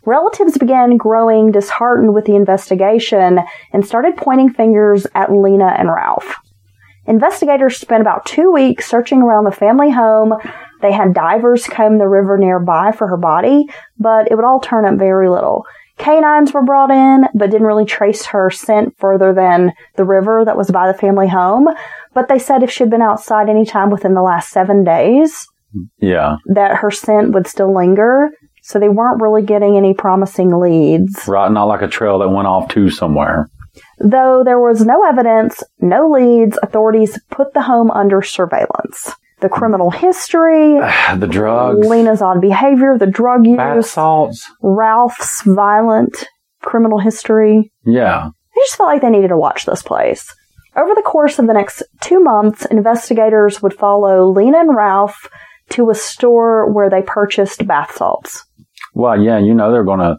Relatives 0.05 0.57
began 0.57 0.97
growing 0.97 1.51
disheartened 1.51 2.13
with 2.13 2.25
the 2.25 2.35
investigation 2.35 3.39
and 3.73 3.85
started 3.85 4.15
pointing 4.15 4.51
fingers 4.53 5.07
at 5.15 5.31
Lena 5.31 5.75
and 5.77 5.89
Ralph. 5.89 6.35
Investigators 7.07 7.77
spent 7.77 8.01
about 8.01 8.25
two 8.25 8.51
weeks 8.51 8.85
searching 8.87 9.21
around 9.23 9.45
the 9.45 9.51
family 9.51 9.89
home. 9.89 10.33
They 10.81 10.91
had 10.91 11.13
divers 11.13 11.65
comb 11.65 11.97
the 11.97 12.07
river 12.07 12.37
nearby 12.37 12.91
for 12.91 13.07
her 13.07 13.17
body, 13.17 13.67
but 13.97 14.31
it 14.31 14.35
would 14.35 14.45
all 14.45 14.59
turn 14.59 14.85
up 14.85 14.99
very 14.99 15.27
little. 15.27 15.65
Canines 15.99 16.53
were 16.53 16.63
brought 16.63 16.89
in, 16.89 17.25
but 17.35 17.51
didn't 17.51 17.67
really 17.67 17.85
trace 17.85 18.25
her 18.27 18.49
scent 18.49 18.97
further 18.97 19.33
than 19.33 19.73
the 19.97 20.05
river 20.05 20.43
that 20.45 20.57
was 20.57 20.71
by 20.71 20.87
the 20.91 20.97
family 20.97 21.27
home. 21.27 21.67
But 22.13 22.29
they 22.29 22.39
said 22.39 22.63
if 22.63 22.71
she'd 22.71 22.89
been 22.89 23.01
outside 23.01 23.49
any 23.49 23.65
time 23.65 23.91
within 23.91 24.13
the 24.15 24.21
last 24.21 24.49
seven 24.49 24.83
days, 24.83 25.45
Yeah. 25.99 26.37
that 26.47 26.77
her 26.77 26.89
scent 26.89 27.33
would 27.33 27.45
still 27.47 27.73
linger. 27.75 28.31
So 28.63 28.79
they 28.79 28.89
weren't 28.89 29.21
really 29.21 29.41
getting 29.41 29.77
any 29.77 29.93
promising 29.93 30.57
leads. 30.57 31.27
Right. 31.27 31.51
Not 31.51 31.65
like 31.65 31.81
a 31.81 31.87
trail 31.87 32.19
that 32.19 32.29
went 32.29 32.47
off 32.47 32.69
to 32.69 32.89
somewhere. 32.89 33.47
Though 33.99 34.43
there 34.43 34.59
was 34.59 34.85
no 34.85 35.03
evidence, 35.03 35.63
no 35.79 36.09
leads, 36.09 36.57
authorities 36.63 37.19
put 37.29 37.53
the 37.53 37.61
home 37.61 37.91
under 37.91 38.21
surveillance. 38.21 39.13
The 39.41 39.49
criminal 39.49 39.89
history, 39.89 40.79
the 41.17 41.27
drugs. 41.29 41.87
Lena's 41.87 42.21
odd 42.21 42.41
behavior, 42.41 42.97
the 42.97 43.07
drug 43.07 43.43
Bath 43.55 43.77
use, 43.77 43.91
salts. 43.91 44.49
Ralph's 44.61 45.43
violent 45.43 46.27
criminal 46.61 46.99
history. 46.99 47.71
Yeah. 47.85 48.27
I 48.27 48.59
just 48.65 48.75
felt 48.75 48.89
like 48.89 49.01
they 49.01 49.09
needed 49.09 49.29
to 49.29 49.37
watch 49.37 49.65
this 49.65 49.81
place. 49.81 50.33
Over 50.75 50.93
the 50.93 51.01
course 51.01 51.39
of 51.39 51.47
the 51.47 51.53
next 51.53 51.83
two 52.01 52.19
months, 52.19 52.65
investigators 52.65 53.61
would 53.61 53.73
follow 53.73 54.29
Lena 54.29 54.59
and 54.59 54.75
Ralph 54.75 55.29
to 55.69 55.89
a 55.89 55.95
store 55.95 56.71
where 56.71 56.89
they 56.89 57.01
purchased 57.01 57.65
bath 57.65 57.95
salts. 57.95 58.45
Well, 58.93 59.21
yeah, 59.21 59.37
you 59.37 59.53
know 59.53 59.71
they're 59.71 59.83
going 59.83 59.99
to 59.99 60.17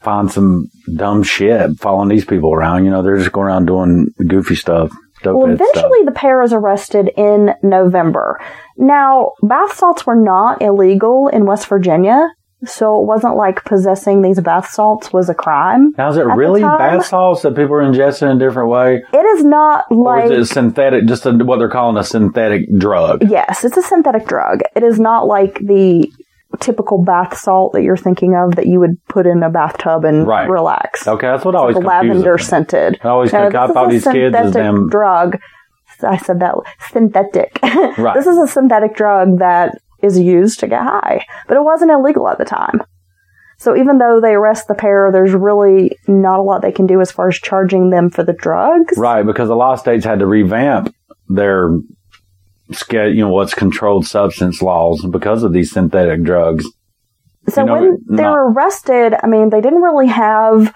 find 0.00 0.30
some 0.30 0.68
dumb 0.96 1.22
shit 1.22 1.78
following 1.78 2.08
these 2.08 2.24
people 2.24 2.52
around. 2.52 2.84
You 2.84 2.90
know, 2.90 3.02
they're 3.02 3.18
just 3.18 3.32
going 3.32 3.48
around 3.48 3.66
doing 3.66 4.06
goofy 4.26 4.54
stuff. 4.54 4.90
Well, 5.24 5.46
head 5.46 5.56
stuff. 5.56 5.68
eventually 5.68 6.04
the 6.04 6.12
pair 6.12 6.42
is 6.42 6.52
arrested 6.52 7.10
in 7.16 7.54
November. 7.62 8.40
Now, 8.76 9.32
bath 9.42 9.74
salts 9.74 10.06
were 10.06 10.16
not 10.16 10.62
illegal 10.62 11.28
in 11.28 11.46
West 11.46 11.68
Virginia, 11.68 12.28
so 12.64 13.00
it 13.00 13.06
wasn't 13.06 13.36
like 13.36 13.64
possessing 13.64 14.22
these 14.22 14.40
bath 14.40 14.70
salts 14.70 15.12
was 15.12 15.28
a 15.28 15.34
crime. 15.34 15.92
Now, 15.98 16.10
is 16.10 16.16
it 16.16 16.26
really 16.26 16.62
bath 16.62 17.06
salts 17.06 17.42
that 17.42 17.56
people 17.56 17.74
are 17.74 17.82
ingesting 17.82 18.30
in 18.30 18.36
a 18.36 18.38
different 18.38 18.68
way? 18.68 19.02
It 19.12 19.24
is 19.36 19.44
not 19.44 19.90
like 19.90 20.30
or 20.30 20.32
is 20.32 20.50
it 20.50 20.52
synthetic, 20.52 21.06
just 21.06 21.26
a, 21.26 21.32
what 21.32 21.58
they're 21.58 21.68
calling 21.68 21.96
a 21.96 22.04
synthetic 22.04 22.66
drug? 22.78 23.28
Yes, 23.28 23.64
it's 23.64 23.76
a 23.76 23.82
synthetic 23.82 24.26
drug. 24.26 24.60
It 24.76 24.82
is 24.82 25.00
not 25.00 25.26
like 25.26 25.58
the 25.58 26.10
typical 26.62 27.02
bath 27.04 27.36
salt 27.36 27.72
that 27.72 27.82
you're 27.82 27.96
thinking 27.96 28.34
of 28.34 28.54
that 28.56 28.66
you 28.66 28.78
would 28.80 28.96
put 29.06 29.26
in 29.26 29.42
a 29.42 29.50
bathtub 29.50 30.04
and 30.04 30.26
Right. 30.26 30.48
relax. 30.48 31.06
Okay, 31.06 31.26
that's 31.26 31.44
what 31.44 31.54
I 31.54 31.58
always 31.58 31.76
Like 31.76 31.84
lavender 31.84 32.38
scented. 32.38 32.98
I 33.02 33.08
always 33.08 33.32
No, 33.32 33.40
think 33.42 33.54
I 33.54 33.66
this 33.66 33.74
thought 33.74 33.90
these 33.90 34.06
a 34.06 34.12
kids 34.12 34.34
synthetic 34.36 34.52
them. 34.54 34.88
drug. 34.88 35.38
I 36.02 36.16
said 36.16 36.40
that 36.40 36.54
synthetic. 36.90 37.58
Right. 37.98 38.14
This 38.14 38.26
is 38.26 38.38
a 38.38 38.46
synthetic 38.46 38.94
drug 38.96 39.38
that 39.40 39.78
is 40.02 40.18
used 40.18 40.60
to 40.60 40.66
get 40.66 40.82
high, 40.82 41.24
but 41.48 41.56
it 41.56 41.62
wasn't 41.62 41.90
illegal 41.90 42.28
at 42.28 42.38
the 42.38 42.44
time. 42.44 42.80
So 43.58 43.76
even 43.76 43.98
though 43.98 44.20
they 44.20 44.34
arrest 44.34 44.66
the 44.66 44.74
pair, 44.74 45.10
there's 45.12 45.34
really 45.34 45.96
not 46.08 46.40
a 46.40 46.42
lot 46.42 46.62
they 46.62 46.72
can 46.72 46.86
do 46.88 47.00
as 47.00 47.12
far 47.12 47.28
as 47.28 47.36
charging 47.38 47.90
them 47.90 48.10
for 48.10 48.24
the 48.24 48.32
drugs. 48.32 48.96
Right, 48.98 49.24
because 49.24 49.48
a 49.50 49.54
lot 49.54 49.74
of 49.74 49.78
states 49.78 50.04
had 50.04 50.18
to 50.18 50.26
revamp 50.26 50.92
their 51.28 51.70
you 52.92 53.16
know 53.16 53.28
what's 53.30 53.54
controlled 53.54 54.06
substance 54.06 54.62
laws 54.62 55.04
because 55.10 55.42
of 55.42 55.52
these 55.52 55.72
synthetic 55.72 56.22
drugs. 56.22 56.64
So 57.48 57.62
You 57.62 57.66
know, 57.66 57.72
when 57.74 57.98
they 58.08 58.22
not- 58.22 58.32
were 58.32 58.52
arrested, 58.52 59.14
I 59.22 59.26
mean, 59.26 59.50
they 59.50 59.60
didn't 59.60 59.82
really 59.82 60.06
have 60.06 60.72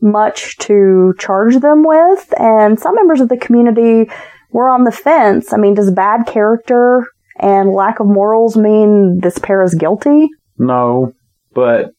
much 0.00 0.56
to 0.58 1.14
charge 1.18 1.56
them 1.58 1.84
with, 1.84 2.32
and 2.38 2.78
some 2.78 2.94
members 2.94 3.20
of 3.20 3.28
the 3.28 3.36
community 3.36 4.10
were 4.52 4.68
on 4.68 4.84
the 4.84 4.92
fence. 4.92 5.52
I 5.52 5.56
mean, 5.56 5.74
does 5.74 5.90
bad 5.90 6.26
character 6.26 7.04
and 7.38 7.70
lack 7.70 8.00
of 8.00 8.06
morals 8.06 8.56
mean 8.56 9.20
this 9.20 9.38
pair 9.38 9.62
is 9.62 9.74
guilty? 9.74 10.28
No, 10.58 11.12
but 11.54 11.92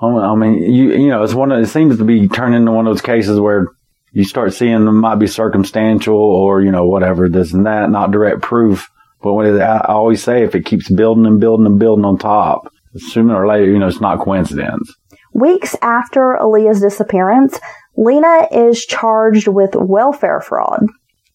I 0.00 0.08
mean- 0.10 0.18
I 0.20 0.34
mean, 0.34 0.54
you 0.72 0.92
you 0.92 1.08
know, 1.08 1.22
it's 1.22 1.34
one. 1.34 1.52
Of, 1.52 1.62
it 1.62 1.66
seems 1.68 1.98
to 1.98 2.04
be 2.04 2.28
turning 2.28 2.60
into 2.60 2.72
one 2.72 2.86
of 2.86 2.90
those 2.90 3.02
cases 3.02 3.38
where 3.40 3.68
you 4.12 4.24
start 4.24 4.54
seeing 4.54 4.84
them 4.86 5.00
might 5.00 5.16
be 5.18 5.26
circumstantial 5.26 6.16
or 6.16 6.62
you 6.62 6.70
know 6.70 6.86
whatever 6.86 7.28
this 7.28 7.52
and 7.52 7.66
that, 7.66 7.90
not 7.90 8.10
direct 8.10 8.40
proof. 8.42 8.88
But 9.22 9.34
what 9.34 9.46
I 9.46 9.80
always 9.88 10.22
say, 10.22 10.42
if 10.42 10.54
it 10.54 10.66
keeps 10.66 10.90
building 10.90 11.26
and 11.26 11.40
building 11.40 11.66
and 11.66 11.78
building 11.78 12.04
on 12.04 12.18
top, 12.18 12.72
sooner 12.96 13.34
or 13.34 13.46
later, 13.46 13.70
you 13.70 13.78
know, 13.78 13.88
it's 13.88 14.00
not 14.00 14.20
coincidence. 14.20 14.94
Weeks 15.32 15.76
after 15.82 16.38
Alliyah's 16.40 16.80
disappearance, 16.80 17.58
Lena 17.96 18.46
is 18.52 18.84
charged 18.84 19.48
with 19.48 19.74
welfare 19.74 20.40
fraud. 20.40 20.80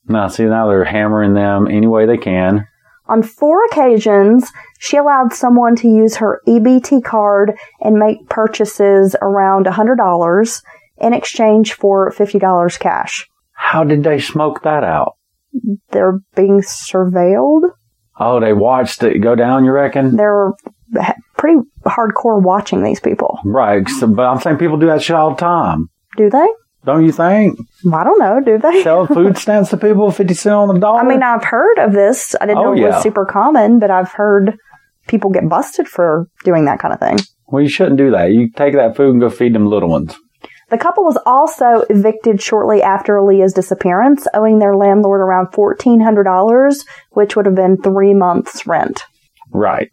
Now, 0.08 0.28
see, 0.28 0.46
now 0.46 0.68
they're 0.68 0.84
hammering 0.84 1.34
them 1.34 1.68
any 1.68 1.88
way 1.88 2.06
they 2.06 2.18
can. 2.18 2.68
On 3.08 3.24
four 3.24 3.66
occasions, 3.66 4.52
she 4.80 4.98
allowed 4.98 5.34
someone 5.34 5.76
to 5.78 5.88
use 5.88 6.16
her 6.18 6.42
EBT 6.48 7.04
card 7.04 7.54
and 7.82 8.00
make 8.00 8.30
purchases 8.30 9.16
around 9.22 9.66
$100 9.66 10.62
in 10.98 11.14
exchange 11.14 11.74
for 11.74 12.12
$50 12.12 12.80
cash. 12.80 13.28
How 13.52 13.84
did 13.84 14.04
they 14.04 14.20
smoke 14.20 14.64
that 14.64 14.84
out? 14.84 15.18
Mm-hmm. 15.56 15.74
They're 15.92 16.20
being 16.36 16.62
surveilled. 16.62 17.70
Oh, 18.20 18.40
they 18.40 18.54
watched 18.54 19.04
it 19.04 19.20
go 19.20 19.36
down. 19.36 19.66
You 19.66 19.72
reckon? 19.72 20.16
They're 20.16 20.52
pretty 21.38 21.60
hardcore 21.86 22.42
watching 22.42 22.84
these 22.84 23.00
people. 23.00 23.40
Right, 23.46 23.88
so, 23.88 24.08
but 24.08 24.24
I'm 24.28 24.40
saying 24.40 24.58
people 24.58 24.78
do 24.78 24.88
that 24.88 25.02
shit 25.02 25.16
all 25.16 25.32
the 25.32 25.38
time. 25.38 25.88
Do 26.18 26.30
they? 26.30 26.48
Don't 26.84 27.06
you 27.06 27.12
think? 27.12 27.60
I 27.94 28.04
don't 28.04 28.20
know. 28.20 28.40
Do 28.44 28.58
they? 28.58 28.84
Sell 28.84 29.08
food 29.16 29.38
stamps 29.38 29.70
to 29.70 29.78
people, 29.78 30.12
fifty 30.12 30.34
cent 30.34 30.56
on 30.56 30.68
the 30.68 30.80
dollar. 30.80 31.00
I 31.00 31.04
mean, 31.04 31.24
I've 31.24 31.44
heard 31.44 31.78
of 31.80 31.94
this. 31.94 32.36
I 32.42 32.46
didn't 32.48 32.58
Oh, 32.60 32.64
know 32.64 32.74
it 32.74 32.80
yeah. 32.80 32.88
was 32.96 33.04
super 33.04 33.26
common, 33.26 33.80
but 33.80 33.92
I've 33.92 34.12
heard 34.12 34.58
people 35.08 35.30
get 35.30 35.48
busted 35.48 35.88
for 35.88 36.28
doing 36.44 36.66
that 36.66 36.80
kind 36.80 36.94
of 36.94 37.00
thing. 37.00 37.18
well, 37.48 37.62
you 37.62 37.70
shouldn't 37.70 37.98
do 37.98 38.12
that. 38.12 38.32
You 38.32 38.50
take 38.52 38.74
that 38.76 38.96
food 38.96 39.12
and 39.12 39.22
go 39.22 39.30
feed 39.30 39.54
them 39.54 39.68
little 39.68 39.90
ones. 39.90 40.16
The 40.72 40.78
couple 40.78 41.04
was 41.04 41.18
also 41.26 41.84
evicted 41.90 42.42
shortly 42.42 42.82
after 42.82 43.22
Leah's 43.22 43.54
disappearance, 43.54 44.26
owing 44.34 44.60
their 44.60 44.76
landlord 44.76 45.22
around 45.22 45.48
$1,400, 45.52 46.86
which 47.12 47.36
would 47.36 47.46
have 47.46 47.56
been 47.56 47.78
three 47.78 48.14
months' 48.14 48.66
rent. 48.66 49.04
Right? 49.52 49.90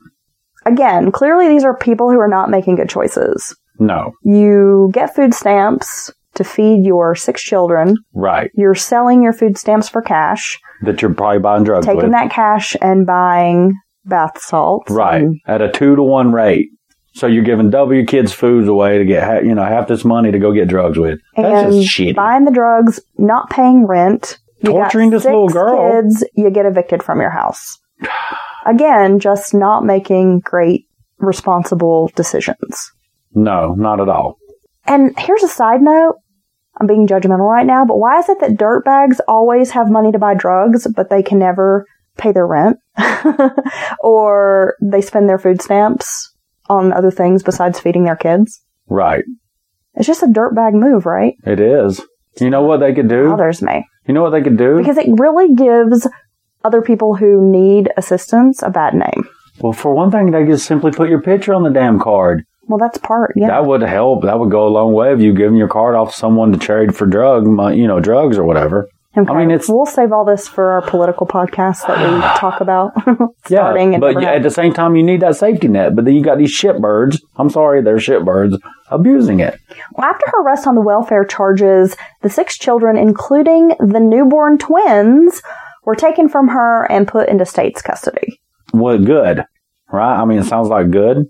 Again, 0.64 1.10
clearly 1.12 1.48
these 1.48 1.64
are 1.64 1.76
people 1.76 2.10
who 2.10 2.20
are 2.20 2.28
not 2.28 2.50
making 2.50 2.76
good 2.76 2.88
choices. 2.88 3.56
No. 3.78 4.12
You 4.22 4.90
get 4.92 5.14
food 5.14 5.34
stamps 5.34 6.10
to 6.34 6.44
feed 6.44 6.84
your 6.84 7.14
six 7.14 7.42
children. 7.42 7.96
Right. 8.14 8.50
You're 8.54 8.74
selling 8.74 9.22
your 9.22 9.32
food 9.32 9.58
stamps 9.58 9.88
for 9.88 10.02
cash, 10.02 10.58
That 10.82 11.02
you're 11.02 11.14
probably 11.14 11.40
buying 11.40 11.64
drugs 11.64 11.86
taking 11.86 12.02
with. 12.02 12.10
that 12.12 12.30
cash 12.30 12.76
and 12.80 13.06
buying 13.06 13.74
bath 14.04 14.40
salts. 14.40 14.90
right. 14.92 15.26
At 15.46 15.60
a 15.62 15.70
two 15.70 15.96
to 15.96 16.02
one 16.02 16.32
rate. 16.32 16.68
So 17.14 17.26
you're 17.26 17.44
giving 17.44 17.70
double 17.70 17.94
your 17.94 18.06
kids' 18.06 18.32
foods 18.32 18.68
away 18.68 18.98
to 18.98 19.04
get 19.04 19.44
you 19.44 19.54
know 19.54 19.64
half 19.64 19.88
this 19.88 20.04
money 20.04 20.30
to 20.30 20.38
go 20.38 20.52
get 20.52 20.68
drugs 20.68 20.98
with. 20.98 21.20
That's 21.36 21.64
and 21.64 21.82
just 21.82 21.96
shitty. 21.96 22.14
buying 22.14 22.44
the 22.44 22.52
drugs, 22.52 23.00
not 23.16 23.50
paying 23.50 23.86
rent, 23.86 24.38
you 24.60 24.72
got 24.72 24.78
Torturing 24.78 25.10
this 25.10 25.22
six 25.22 25.32
little 25.32 25.48
girl. 25.48 26.02
Kids, 26.02 26.24
you 26.34 26.50
get 26.50 26.66
evicted 26.66 27.02
from 27.02 27.20
your 27.20 27.30
house. 27.30 27.78
Again, 28.66 29.18
just 29.18 29.54
not 29.54 29.84
making 29.84 30.40
great, 30.40 30.86
responsible 31.18 32.10
decisions. 32.16 32.92
No, 33.34 33.74
not 33.74 34.00
at 34.00 34.08
all. 34.08 34.38
And 34.86 35.16
here's 35.18 35.42
a 35.42 35.48
side 35.48 35.80
note. 35.80 36.16
I'm 36.80 36.86
being 36.86 37.06
judgmental 37.06 37.48
right 37.48 37.66
now, 37.66 37.84
but 37.84 37.98
why 37.98 38.18
is 38.18 38.28
it 38.28 38.40
that 38.40 38.52
dirtbags 38.52 39.18
always 39.26 39.70
have 39.72 39.90
money 39.90 40.12
to 40.12 40.18
buy 40.18 40.34
drugs, 40.34 40.86
but 40.94 41.10
they 41.10 41.22
can 41.22 41.38
never 41.38 41.86
pay 42.16 42.32
their 42.32 42.46
rent? 42.46 42.78
or 44.00 44.76
they 44.80 45.00
spend 45.00 45.28
their 45.28 45.38
food 45.38 45.60
stamps 45.62 46.34
on 46.68 46.92
other 46.92 47.10
things 47.10 47.42
besides 47.42 47.78
feeding 47.80 48.04
their 48.04 48.16
kids? 48.16 48.60
Right. 48.88 49.24
It's 49.94 50.06
just 50.06 50.22
a 50.22 50.26
dirtbag 50.26 50.74
move, 50.74 51.06
right? 51.06 51.34
It 51.44 51.60
is. 51.60 52.00
You 52.40 52.50
know 52.50 52.62
what 52.62 52.78
they 52.80 52.94
could 52.94 53.08
do? 53.08 53.30
Bothers 53.30 53.62
me. 53.62 53.84
You 54.06 54.14
know 54.14 54.22
what 54.22 54.30
they 54.30 54.42
could 54.42 54.56
do? 54.56 54.76
because 54.78 54.96
it 54.96 55.08
really 55.18 55.54
gives 55.54 56.06
other 56.64 56.80
people 56.82 57.14
who 57.16 57.42
need 57.50 57.90
assistance 57.96 58.62
a 58.62 58.70
bad 58.70 58.94
name. 58.94 59.28
well, 59.60 59.72
for 59.72 59.92
one 59.94 60.10
thing, 60.10 60.30
they 60.30 60.46
could 60.46 60.60
simply 60.60 60.90
put 60.92 61.08
your 61.08 61.20
picture 61.20 61.52
on 61.54 61.62
the 61.62 61.70
damn 61.70 61.98
card. 61.98 62.44
Well, 62.68 62.78
that's 62.78 62.98
part, 62.98 63.32
yeah. 63.34 63.48
That 63.48 63.64
would 63.66 63.80
help. 63.82 64.22
That 64.24 64.38
would 64.38 64.50
go 64.50 64.66
a 64.66 64.68
long 64.68 64.92
way 64.92 65.12
if 65.12 65.20
you 65.20 65.32
giving 65.34 65.56
your 65.56 65.68
card 65.68 65.94
off 65.94 66.12
to 66.12 66.16
someone 66.16 66.52
to 66.52 66.58
trade 66.58 66.94
for 66.94 67.06
drug, 67.06 67.44
you 67.74 67.86
know, 67.86 67.98
drugs 67.98 68.36
or 68.38 68.44
whatever. 68.44 68.88
Okay. 69.16 69.32
I 69.32 69.36
mean, 69.38 69.50
it's- 69.50 69.68
we'll 69.68 69.86
save 69.86 70.12
all 70.12 70.24
this 70.24 70.46
for 70.46 70.70
our 70.72 70.82
political 70.82 71.26
podcast 71.26 71.86
that 71.86 71.98
we 71.98 72.20
talk 72.38 72.60
about 72.60 72.92
Yeah, 73.50 73.72
but 73.98 74.20
yeah, 74.20 74.32
at 74.32 74.42
the 74.42 74.50
same 74.50 74.74
time, 74.74 74.94
you 74.94 75.02
need 75.02 75.20
that 75.20 75.36
safety 75.36 75.68
net. 75.68 75.96
But 75.96 76.04
then 76.04 76.14
you 76.14 76.22
got 76.22 76.36
these 76.36 76.54
shitbirds. 76.60 77.18
I'm 77.36 77.48
sorry, 77.48 77.80
they're 77.82 77.96
shitbirds 77.96 78.58
abusing 78.90 79.40
it. 79.40 79.58
Well, 79.94 80.06
after 80.06 80.26
her 80.30 80.42
arrest 80.42 80.66
on 80.66 80.74
the 80.74 80.82
welfare 80.82 81.24
charges, 81.24 81.96
the 82.22 82.28
six 82.28 82.58
children, 82.58 82.98
including 82.98 83.68
the 83.80 84.00
newborn 84.00 84.58
twins, 84.58 85.40
were 85.84 85.94
taken 85.94 86.28
from 86.28 86.48
her 86.48 86.84
and 86.92 87.08
put 87.08 87.30
into 87.30 87.46
state's 87.46 87.80
custody. 87.80 88.38
What 88.72 89.04
good, 89.06 89.44
right? 89.90 90.20
I 90.20 90.26
mean, 90.26 90.38
it 90.40 90.44
sounds 90.44 90.68
like 90.68 90.90
good 90.90 91.24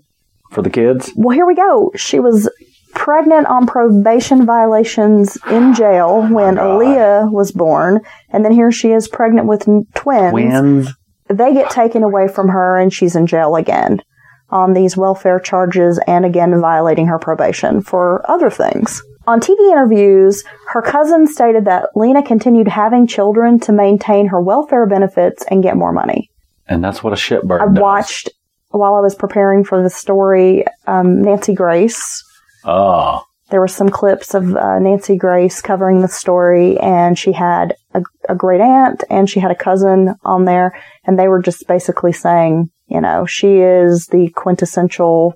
for 0.51 0.61
the 0.61 0.69
kids. 0.69 1.09
Well, 1.15 1.33
here 1.33 1.45
we 1.45 1.55
go. 1.55 1.91
She 1.95 2.19
was 2.19 2.49
pregnant 2.93 3.47
on 3.47 3.67
probation 3.67 4.45
violations 4.45 5.37
in 5.49 5.73
jail 5.73 6.21
when 6.27 6.57
Oh 6.57 6.77
Alliyah 6.79 7.31
was 7.31 7.51
born, 7.51 8.01
and 8.29 8.43
then 8.43 8.51
here 8.51 8.71
she 8.71 8.91
is 8.91 9.07
pregnant 9.07 9.47
with 9.47 9.63
twins. 9.95 10.31
Twins. 10.31 10.89
they 11.27 11.53
get 11.53 11.69
taken 11.71 12.03
away 12.03 12.27
from 12.27 12.49
her 12.49 12.77
and 12.77 12.91
she's 12.93 13.15
in 13.15 13.27
jail 13.27 13.55
again 13.55 14.01
on 14.49 14.73
these 14.73 14.97
welfare 14.97 15.39
charges 15.39 15.99
and 16.07 16.25
again 16.25 16.59
violating 16.59 17.05
her 17.05 17.19
probation 17.19 17.81
for 17.81 18.29
other 18.29 18.49
things. 18.49 19.01
On 19.27 19.39
TV 19.39 19.71
interviews, 19.71 20.43
her 20.69 20.81
cousin 20.81 21.27
stated 21.27 21.65
that 21.65 21.89
Lena 21.95 22.23
continued 22.23 22.67
having 22.67 23.05
children 23.05 23.59
to 23.59 23.71
maintain 23.71 24.25
her 24.27 24.41
welfare 24.41 24.87
benefits 24.87 25.45
and 25.51 25.61
get 25.61 25.77
more 25.77 25.91
money. 25.91 26.31
And 26.67 26.83
that's 26.83 27.03
what 27.03 27.13
a 27.13 27.15
shitbird 27.15 27.61
I 27.61 27.65
does. 27.71 27.79
watched 27.79 28.29
while 28.71 28.95
I 28.95 29.01
was 29.01 29.13
preparing 29.13 29.63
for 29.63 29.83
the 29.83 29.89
story, 29.89 30.65
um, 30.87 31.21
Nancy 31.21 31.53
Grace. 31.53 32.23
Oh, 32.65 33.23
There 33.49 33.59
were 33.59 33.67
some 33.67 33.89
clips 33.89 34.33
of 34.33 34.55
uh, 34.55 34.79
Nancy 34.79 35.17
Grace 35.17 35.61
covering 35.61 36.01
the 36.01 36.07
story, 36.07 36.77
and 36.79 37.17
she 37.17 37.31
had 37.31 37.75
a, 37.93 38.01
a 38.27 38.35
great 38.35 38.61
aunt 38.61 39.03
and 39.09 39.29
she 39.29 39.39
had 39.39 39.51
a 39.51 39.55
cousin 39.55 40.15
on 40.23 40.45
there, 40.45 40.79
and 41.05 41.17
they 41.17 41.27
were 41.27 41.41
just 41.41 41.67
basically 41.67 42.11
saying, 42.11 42.69
you 42.87 43.01
know, 43.01 43.25
she 43.25 43.57
is 43.57 44.07
the 44.07 44.29
quintessential 44.35 45.33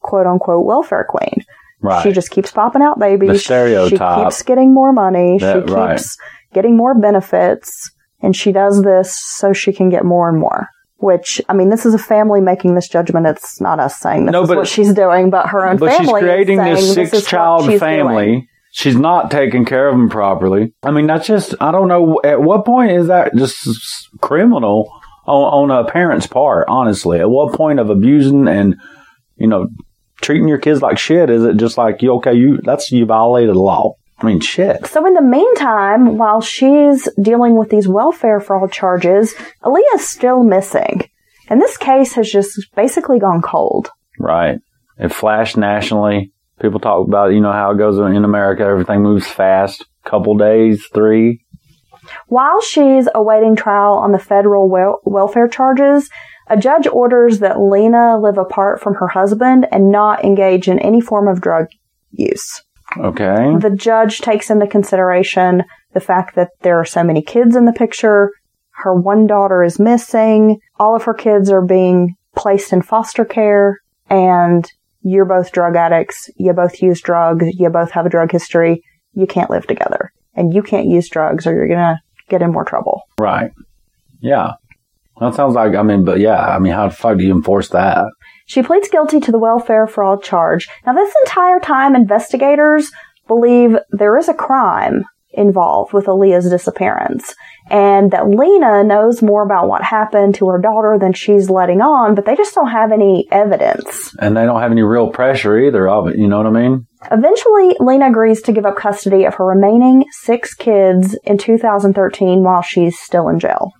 quote 0.00 0.26
unquote 0.26 0.64
welfare 0.64 1.06
queen. 1.08 1.44
right. 1.80 2.02
She 2.02 2.12
just 2.12 2.30
keeps 2.30 2.52
popping 2.52 2.82
out 2.82 2.98
babies. 2.98 3.30
The 3.30 3.38
stereotype. 3.38 3.90
She 4.18 4.24
keeps 4.24 4.42
getting 4.42 4.72
more 4.72 4.92
money. 4.92 5.38
That- 5.38 5.54
she 5.54 5.60
keeps 5.62 5.72
right. 5.72 6.00
getting 6.54 6.76
more 6.76 6.94
benefits. 6.98 7.90
And 8.22 8.34
she 8.34 8.50
does 8.50 8.82
this 8.82 9.14
so 9.14 9.52
she 9.52 9.72
can 9.74 9.90
get 9.90 10.04
more 10.04 10.28
and 10.30 10.40
more. 10.40 10.68
Which, 10.98 11.42
I 11.48 11.52
mean, 11.52 11.68
this 11.68 11.84
is 11.84 11.92
a 11.92 11.98
family 11.98 12.40
making 12.40 12.74
this 12.74 12.88
judgment. 12.88 13.26
It's 13.26 13.60
not 13.60 13.78
us 13.78 13.96
saying 13.98 14.26
this 14.26 14.32
No, 14.32 14.42
is 14.42 14.48
but- 14.48 14.56
what 14.56 14.66
she's 14.66 14.94
doing, 14.94 15.28
but 15.30 15.48
her 15.48 15.68
own 15.68 15.76
but 15.76 15.90
family 15.90 16.06
she's 16.06 16.12
creating 16.12 16.58
is 16.60 16.64
saying 16.64 16.74
this 16.74 16.94
this 16.94 17.12
is 17.12 17.18
six-child 17.20 17.66
she's 17.66 17.80
family. 17.80 18.26
doing. 18.26 18.48
She's 18.72 18.96
not 18.96 19.30
taking 19.30 19.64
care 19.64 19.88
of 19.88 19.94
them 19.94 20.08
properly. 20.10 20.74
I 20.82 20.90
mean, 20.90 21.06
that's 21.06 21.26
just, 21.26 21.54
I 21.60 21.70
don't 21.72 21.88
know. 21.88 22.20
At 22.24 22.42
what 22.42 22.64
point 22.66 22.90
is 22.92 23.06
that 23.08 23.34
just 23.34 23.56
criminal 24.20 24.90
on, 25.26 25.70
on 25.70 25.84
a 25.84 25.90
parent's 25.90 26.26
part, 26.26 26.66
honestly? 26.68 27.18
At 27.20 27.30
what 27.30 27.54
point 27.54 27.78
of 27.78 27.88
abusing 27.88 28.48
and, 28.48 28.76
you 29.36 29.46
know, 29.46 29.68
treating 30.20 30.46
your 30.48 30.58
kids 30.58 30.82
like 30.82 30.98
shit 30.98 31.30
is 31.30 31.42
it 31.44 31.56
just 31.56 31.78
like, 31.78 32.02
you 32.02 32.12
okay, 32.16 32.34
you, 32.34 32.58
that's, 32.62 32.90
you 32.90 33.06
violated 33.06 33.54
the 33.54 33.58
law? 33.58 33.94
I 34.18 34.26
mean, 34.26 34.40
shit. 34.40 34.86
So 34.86 35.06
in 35.06 35.14
the 35.14 35.22
meantime, 35.22 36.16
while 36.16 36.40
she's 36.40 37.08
dealing 37.20 37.56
with 37.56 37.68
these 37.68 37.86
welfare 37.86 38.40
fraud 38.40 38.72
charges, 38.72 39.34
Alliyah's 39.62 40.08
still 40.08 40.42
missing. 40.42 41.02
And 41.48 41.60
this 41.60 41.76
case 41.76 42.14
has 42.14 42.30
just 42.30 42.74
basically 42.74 43.18
gone 43.18 43.42
cold. 43.42 43.90
Right. 44.18 44.58
It 44.98 45.12
flashed 45.12 45.56
nationally. 45.56 46.32
People 46.60 46.80
talk 46.80 47.06
about, 47.06 47.34
you 47.34 47.40
know, 47.40 47.52
how 47.52 47.72
it 47.72 47.78
goes 47.78 47.98
in 47.98 48.24
America. 48.24 48.64
Everything 48.64 49.02
moves 49.02 49.26
fast. 49.26 49.84
Couple 50.04 50.36
days, 50.36 50.86
three. 50.94 51.44
While 52.28 52.62
she's 52.62 53.08
awaiting 53.14 53.56
trial 53.56 53.94
on 53.94 54.12
the 54.12 54.18
federal 54.18 54.70
wel- 54.70 55.00
welfare 55.04 55.48
charges, 55.48 56.08
a 56.48 56.56
judge 56.56 56.86
orders 56.86 57.40
that 57.40 57.60
Lena 57.60 58.18
live 58.18 58.38
apart 58.38 58.80
from 58.80 58.94
her 58.94 59.08
husband 59.08 59.66
and 59.72 59.90
not 59.90 60.24
engage 60.24 60.68
in 60.68 60.78
any 60.78 61.00
form 61.00 61.28
of 61.28 61.40
drug 61.40 61.66
use. 62.12 62.62
Okay. 62.98 63.56
The 63.58 63.74
judge 63.76 64.20
takes 64.20 64.50
into 64.50 64.66
consideration 64.66 65.64
the 65.92 66.00
fact 66.00 66.34
that 66.34 66.50
there 66.62 66.78
are 66.78 66.84
so 66.84 67.02
many 67.02 67.22
kids 67.22 67.56
in 67.56 67.64
the 67.64 67.72
picture. 67.72 68.30
Her 68.70 68.94
one 68.94 69.26
daughter 69.26 69.62
is 69.62 69.78
missing. 69.78 70.58
All 70.78 70.94
of 70.94 71.04
her 71.04 71.14
kids 71.14 71.50
are 71.50 71.64
being 71.64 72.14
placed 72.36 72.72
in 72.72 72.82
foster 72.82 73.24
care 73.24 73.78
and 74.10 74.70
you're 75.02 75.24
both 75.24 75.52
drug 75.52 75.76
addicts. 75.76 76.28
You 76.36 76.52
both 76.52 76.82
use 76.82 77.00
drugs. 77.00 77.46
You 77.54 77.70
both 77.70 77.92
have 77.92 78.06
a 78.06 78.10
drug 78.10 78.32
history. 78.32 78.82
You 79.12 79.26
can't 79.26 79.50
live 79.50 79.66
together 79.66 80.12
and 80.34 80.52
you 80.52 80.62
can't 80.62 80.86
use 80.86 81.08
drugs 81.08 81.46
or 81.46 81.54
you're 81.54 81.68
going 81.68 81.78
to 81.78 81.98
get 82.28 82.42
in 82.42 82.52
more 82.52 82.64
trouble. 82.64 83.02
Right. 83.18 83.52
Yeah. 84.20 84.52
That 85.20 85.34
sounds 85.34 85.54
like, 85.54 85.74
I 85.74 85.82
mean, 85.82 86.04
but 86.04 86.20
yeah, 86.20 86.38
I 86.38 86.58
mean, 86.58 86.72
how 86.72 86.88
the 86.88 86.94
fuck 86.94 87.16
do 87.16 87.24
you 87.24 87.34
enforce 87.34 87.70
that? 87.70 88.04
She 88.46 88.62
pleads 88.62 88.88
guilty 88.88 89.20
to 89.20 89.32
the 89.32 89.38
welfare 89.38 89.86
fraud 89.86 90.22
charge. 90.22 90.68
Now, 90.86 90.92
this 90.94 91.12
entire 91.24 91.60
time, 91.60 91.94
investigators 91.94 92.90
believe 93.26 93.76
there 93.90 94.16
is 94.16 94.28
a 94.28 94.34
crime 94.34 95.04
involved 95.32 95.92
with 95.92 96.06
Alliyah's 96.06 96.48
disappearance 96.48 97.34
and 97.68 98.10
that 98.12 98.28
Lena 98.28 98.84
knows 98.84 99.22
more 99.22 99.44
about 99.44 99.68
what 99.68 99.82
happened 99.82 100.36
to 100.36 100.46
her 100.46 100.58
daughter 100.58 100.96
than 100.98 101.12
she's 101.12 101.50
letting 101.50 101.80
on, 101.80 102.14
but 102.14 102.24
they 102.24 102.36
just 102.36 102.54
don't 102.54 102.70
have 102.70 102.92
any 102.92 103.26
evidence. 103.32 104.14
And 104.20 104.36
they 104.36 104.44
don't 104.44 104.60
have 104.60 104.70
any 104.70 104.82
real 104.82 105.10
pressure 105.10 105.58
either 105.58 105.88
of 105.88 106.08
it. 106.08 106.16
You 106.16 106.28
know 106.28 106.38
what 106.38 106.46
I 106.46 106.50
mean? 106.50 106.86
Eventually, 107.10 107.76
Lena 107.80 108.08
agrees 108.08 108.40
to 108.42 108.52
give 108.52 108.64
up 108.64 108.76
custody 108.76 109.24
of 109.24 109.34
her 109.34 109.44
remaining 109.44 110.04
six 110.12 110.54
kids 110.54 111.18
in 111.24 111.38
2013 111.38 112.42
while 112.42 112.62
she's 112.62 112.98
still 112.98 113.28
in 113.28 113.40
jail. 113.40 113.72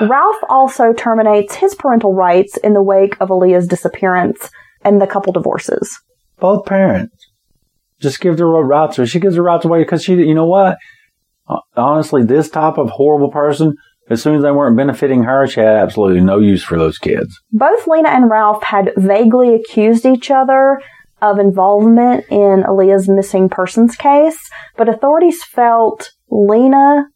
Ralph 0.00 0.36
also 0.48 0.92
terminates 0.92 1.54
his 1.54 1.74
parental 1.74 2.14
rights 2.14 2.56
in 2.58 2.72
the 2.72 2.82
wake 2.82 3.16
of 3.20 3.30
Alliyah's 3.30 3.66
disappearance 3.66 4.50
and 4.84 5.00
the 5.00 5.06
couple 5.06 5.32
divorces. 5.32 5.98
Both 6.38 6.66
parents. 6.66 7.16
Just 8.00 8.20
give 8.20 8.36
the 8.36 8.44
rights 8.44 8.98
away. 8.98 9.06
She 9.06 9.18
gives 9.18 9.34
the 9.34 9.42
rights 9.42 9.64
away 9.64 9.80
because 9.80 10.04
she, 10.04 10.14
you 10.14 10.34
know 10.34 10.46
what? 10.46 10.78
Honestly, 11.76 12.22
this 12.22 12.48
type 12.48 12.78
of 12.78 12.90
horrible 12.90 13.30
person, 13.30 13.74
as 14.08 14.22
soon 14.22 14.36
as 14.36 14.42
they 14.42 14.52
weren't 14.52 14.76
benefiting 14.76 15.24
her, 15.24 15.46
she 15.46 15.60
had 15.60 15.76
absolutely 15.76 16.20
no 16.20 16.38
use 16.38 16.62
for 16.62 16.78
those 16.78 16.98
kids. 16.98 17.40
Both 17.50 17.88
Lena 17.88 18.10
and 18.10 18.30
Ralph 18.30 18.62
had 18.62 18.92
vaguely 18.96 19.54
accused 19.54 20.06
each 20.06 20.30
other 20.30 20.80
of 21.20 21.40
involvement 21.40 22.24
in 22.30 22.62
Alliyah's 22.62 23.08
missing 23.08 23.48
persons 23.48 23.96
case, 23.96 24.38
but 24.76 24.88
authorities 24.88 25.42
felt 25.42 26.12
Lena 26.30 27.06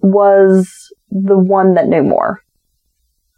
was 0.00 0.68
the 1.10 1.38
one 1.38 1.74
that 1.74 1.88
knew 1.88 2.02
more. 2.02 2.40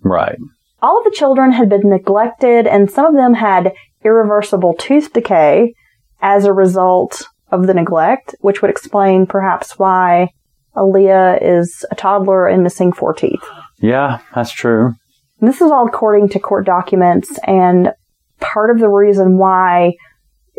Right. 0.02 0.38
All 0.82 0.98
of 0.98 1.04
the 1.04 1.16
children 1.16 1.52
had 1.52 1.68
been 1.68 1.88
neglected, 1.88 2.66
and 2.66 2.90
some 2.90 3.06
of 3.06 3.14
them 3.14 3.34
had 3.34 3.72
irreversible 4.04 4.74
tooth 4.74 5.12
decay 5.12 5.74
as 6.22 6.44
a 6.44 6.52
result 6.52 7.26
of 7.50 7.66
the 7.66 7.74
neglect, 7.74 8.34
which 8.40 8.62
would 8.62 8.70
explain 8.70 9.26
perhaps 9.26 9.78
why 9.78 10.28
Alliyah 10.76 11.38
is 11.42 11.84
a 11.90 11.94
toddler 11.94 12.46
and 12.46 12.62
missing 12.62 12.92
four 12.92 13.12
teeth. 13.12 13.42
Yeah, 13.80 14.20
that's 14.34 14.52
true. 14.52 14.94
And 15.40 15.48
this 15.48 15.60
is 15.60 15.70
all 15.70 15.86
according 15.86 16.30
to 16.30 16.38
court 16.38 16.64
documents, 16.66 17.38
and 17.46 17.92
part 18.40 18.70
of 18.70 18.78
the 18.78 18.88
reason 18.88 19.36
why 19.36 19.94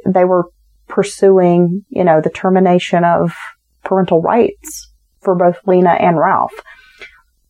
they 0.06 0.26
were 0.26 0.50
pursuing, 0.88 1.86
you 1.90 2.04
know, 2.04 2.22
the 2.22 2.30
termination 2.30 3.04
of 3.04 3.34
parental 3.84 4.22
rights 4.22 4.92
for 5.22 5.36
both 5.36 5.58
Lena 5.66 5.92
and 5.92 6.18
Ralph. 6.18 6.54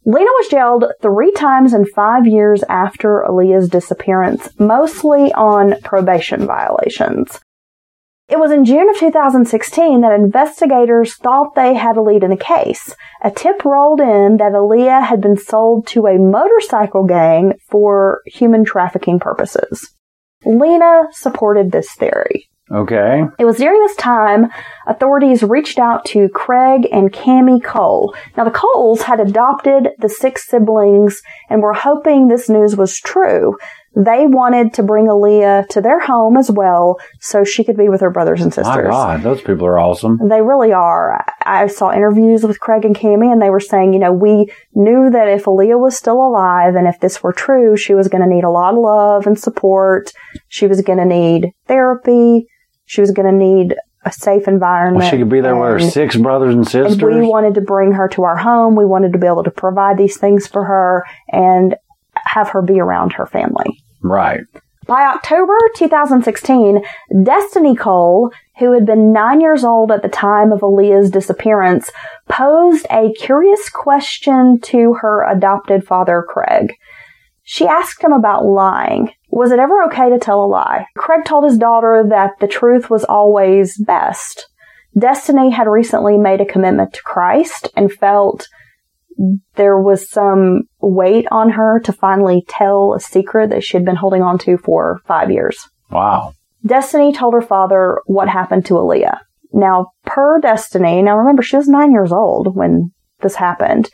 Lena 0.04 0.26
was 0.26 0.48
jailed 0.50 0.86
three 1.02 1.32
times 1.32 1.74
in 1.74 1.86
five 1.86 2.26
years 2.26 2.64
after 2.68 3.24
Alliyah's 3.28 3.70
disappearance, 3.70 4.50
mostly 4.60 5.32
on 5.34 5.80
probation 5.82 6.48
violations. 6.48 7.40
It 8.28 8.40
was 8.40 8.52
in 8.52 8.66
June 8.66 8.90
of 8.90 8.98
2016 8.98 10.02
that 10.02 10.14
investigators 10.14 11.16
thought 11.16 11.54
they 11.54 11.76
had 11.76 11.98
a 11.98 12.02
lead 12.02 12.24
in 12.24 12.32
the 12.32 12.38
case. 12.38 12.96
A 13.22 13.30
tip 13.30 13.64
rolled 13.66 14.00
in 14.00 14.38
that 14.38 14.54
Alliyah 14.54 15.06
had 15.06 15.22
been 15.22 15.38
sold 15.38 15.86
to 15.88 16.08
a 16.08 16.18
motorcycle 16.18 17.04
gang 17.04 17.60
for 17.70 18.22
human 18.26 18.64
trafficking 18.64 19.20
purposes. 19.20 19.94
Lena 20.46 21.10
supported 21.12 21.72
this 21.72 21.94
theory. 21.94 22.50
Okay. 22.74 23.24
It 23.38 23.46
was 23.46 23.58
during 23.58 23.82
this 23.82 23.96
time 23.98 24.48
authorities 24.88 25.44
reached 25.44 25.78
out 25.78 26.06
to 26.06 26.30
Craig 26.30 26.88
and 26.92 27.12
Cami 27.12 27.62
Cole. 27.64 28.16
Now 28.38 28.46
the 28.46 28.52
Coles 28.52 29.02
had 29.02 29.20
adopted 29.20 29.90
the 30.00 30.10
six 30.10 30.48
siblings 30.48 31.22
and 31.50 31.62
were 31.62 31.74
hoping 31.74 32.28
this 32.28 32.50
news 32.50 32.76
was 32.76 32.98
true. 33.00 33.58
They 33.94 34.26
wanted 34.26 34.74
to 34.76 34.84
bring 34.84 35.08
Alliyah 35.08 35.68
to 35.70 35.82
their 35.82 36.00
home 36.00 36.38
as 36.38 36.50
well 36.50 36.98
so 37.20 37.44
she 37.44 37.66
could 37.66 37.76
be 37.76 37.90
with 37.90 38.00
her 38.00 38.10
brothers 38.10 38.42
and 38.42 38.54
sisters. 38.54 38.86
My 38.86 38.90
God, 38.90 39.22
those 39.22 39.42
people 39.42 39.68
are 39.68 39.78
awesome. 39.78 40.18
They 40.30 40.42
really 40.42 40.72
are. 40.72 41.26
I 41.46 41.68
saw 41.68 41.92
interviews 41.92 42.44
with 42.44 42.62
Craig 42.62 42.86
and 42.86 42.96
Cammy 42.96 43.30
and 43.32 43.42
they 43.42 43.50
were 43.50 43.60
saying, 43.60 43.92
you 43.92 44.00
know, 44.00 44.14
we 44.14 44.50
knew 44.74 45.10
that 45.10 45.28
if 45.28 45.44
Alliyah 45.44 45.80
was 45.80 45.98
still 45.98 46.26
alive 46.26 46.76
and 46.76 46.88
if 46.88 47.02
this 47.02 47.22
were 47.22 47.34
true, 47.34 47.76
she 47.76 47.94
was 47.94 48.08
going 48.08 48.24
to 48.24 48.34
need 48.34 48.46
a 48.46 48.50
lot 48.50 48.76
of 48.76 48.80
love 48.80 49.28
and 49.28 49.38
support. 49.38 50.14
She 50.48 50.68
was 50.68 50.82
going 50.82 51.00
to 51.00 51.06
need 51.06 51.52
therapy. 51.68 52.48
She 52.92 53.00
was 53.00 53.12
going 53.12 53.26
to 53.26 53.46
need 53.46 53.76
a 54.04 54.12
safe 54.12 54.50
environment. 54.50 55.04
Well, 55.04 55.10
she 55.10 55.18
could 55.18 55.30
be 55.30 55.40
there 55.40 55.56
with 55.56 55.70
her 55.70 55.80
six 55.80 56.18
brothers 56.18 56.54
and 56.54 56.68
sisters. 56.68 57.02
and 57.02 57.22
we 57.22 57.26
wanted 57.26 57.54
to 57.54 57.62
bring 57.62 57.94
her 57.94 58.10
to 58.10 58.24
our 58.24 58.36
home. 58.36 58.76
We 58.76 58.86
wanted 58.86 59.14
to 59.14 59.18
be 59.18 59.28
able 59.28 59.46
to 59.46 59.50
provide 59.50 59.98
these 59.98 60.18
things 60.18 60.46
for 60.46 60.66
her 60.66 61.06
and 61.32 61.78
have 62.18 62.50
her 62.50 62.62
be 62.62 62.82
around 62.82 63.14
her 63.14 63.26
family. 63.26 63.82
right. 64.02 64.42
By 64.88 65.04
October 65.04 65.56
2016, 65.78 66.84
Destiny 67.24 67.78
Cole, 67.78 68.34
who 68.58 68.74
had 68.74 68.86
been 68.86 69.14
nine 69.14 69.40
years 69.40 69.64
old 69.64 69.90
at 69.90 70.02
the 70.02 70.10
time 70.10 70.52
of 70.52 70.60
Alliyah's 70.60 71.12
disappearance, 71.12 71.90
posed 72.28 72.86
a 72.90 73.14
curious 73.14 73.70
question 73.70 74.60
to 74.64 74.96
her 74.96 75.24
adopted 75.24 75.88
father, 75.88 76.26
Craig. 76.28 76.74
She 77.52 77.68
asked 77.68 78.02
him 78.02 78.14
about 78.14 78.46
lying. 78.46 79.12
Was 79.30 79.52
it 79.52 79.60
ever 79.60 79.84
okay 79.88 80.10
to 80.10 80.18
tell 80.18 80.42
a 80.42 80.48
lie? 80.48 80.86
Craig 80.96 81.26
told 81.26 81.44
his 81.44 81.58
daughter 81.58 82.02
that 82.08 82.40
the 82.40 82.48
truth 82.48 82.90
was 82.90 83.04
always 83.04 83.78
best. 83.78 84.48
Destiny 84.98 85.50
had 85.50 85.68
recently 85.68 86.18
made 86.18 86.40
a 86.40 86.46
commitment 86.46 86.94
to 86.94 87.04
Christ 87.04 87.68
and 87.76 87.92
felt 87.92 88.48
there 89.56 89.78
was 89.78 90.10
some 90.10 90.62
weight 90.80 91.28
on 91.30 91.50
her 91.50 91.82
to 91.82 91.92
finally 91.92 92.46
tell 92.48 92.94
a 92.94 93.02
secret 93.02 93.50
that 93.50 93.66
she 93.66 93.76
had 93.76 93.84
been 93.84 93.98
holding 93.98 94.22
on 94.22 94.38
to 94.40 94.58
for 94.58 95.02
five 95.06 95.30
years. 95.30 95.60
Wow. 95.90 96.34
Destiny 96.66 97.12
told 97.12 97.34
her 97.34 97.42
father 97.42 98.00
what 98.06 98.30
happened 98.30 98.66
to 98.68 98.76
Alliyah. 98.76 99.20
Now, 99.52 99.88
per 100.06 100.40
Destiny, 100.40 101.02
now 101.02 101.18
remember 101.18 101.44
she 101.44 101.58
was 101.58 101.68
nine 101.68 101.92
years 101.92 102.14
old 102.14 102.56
when 102.56 102.94
this 103.20 103.36
happened. 103.36 103.90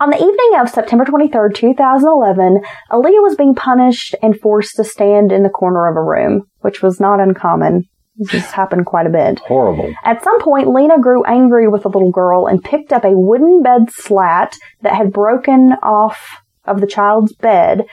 On 0.00 0.10
the 0.10 0.16
evening 0.16 0.60
of 0.60 0.68
September 0.68 1.04
23rd, 1.04 1.56
2011, 1.56 2.62
Alliyah 2.92 3.22
was 3.22 3.34
being 3.34 3.54
punished 3.54 4.14
and 4.22 4.38
forced 4.38 4.76
to 4.76 4.84
stand 4.84 5.32
in 5.32 5.42
the 5.42 5.48
corner 5.48 5.88
of 5.88 5.96
a 5.96 6.02
room, 6.02 6.46
which 6.60 6.82
was 6.82 7.00
not 7.00 7.18
uncommon. 7.18 7.82
This 8.16 8.52
happened 8.52 8.86
quite 8.86 9.06
a 9.06 9.10
bit. 9.10 9.40
Horrible. 9.40 9.92
At 10.04 10.22
some 10.22 10.40
point, 10.40 10.72
Lena 10.72 11.00
grew 11.00 11.24
angry 11.24 11.66
with 11.66 11.82
the 11.82 11.88
little 11.88 12.12
girl 12.12 12.46
and 12.46 12.62
picked 12.62 12.92
up 12.92 13.04
a 13.04 13.10
wooden 13.18 13.62
bed 13.62 13.90
slat 13.90 14.56
that 14.82 14.94
had 14.94 15.12
broken 15.12 15.72
off 15.82 16.42
of 16.64 16.80
the 16.80 16.86
child's 16.86 17.34
bed. 17.34 17.84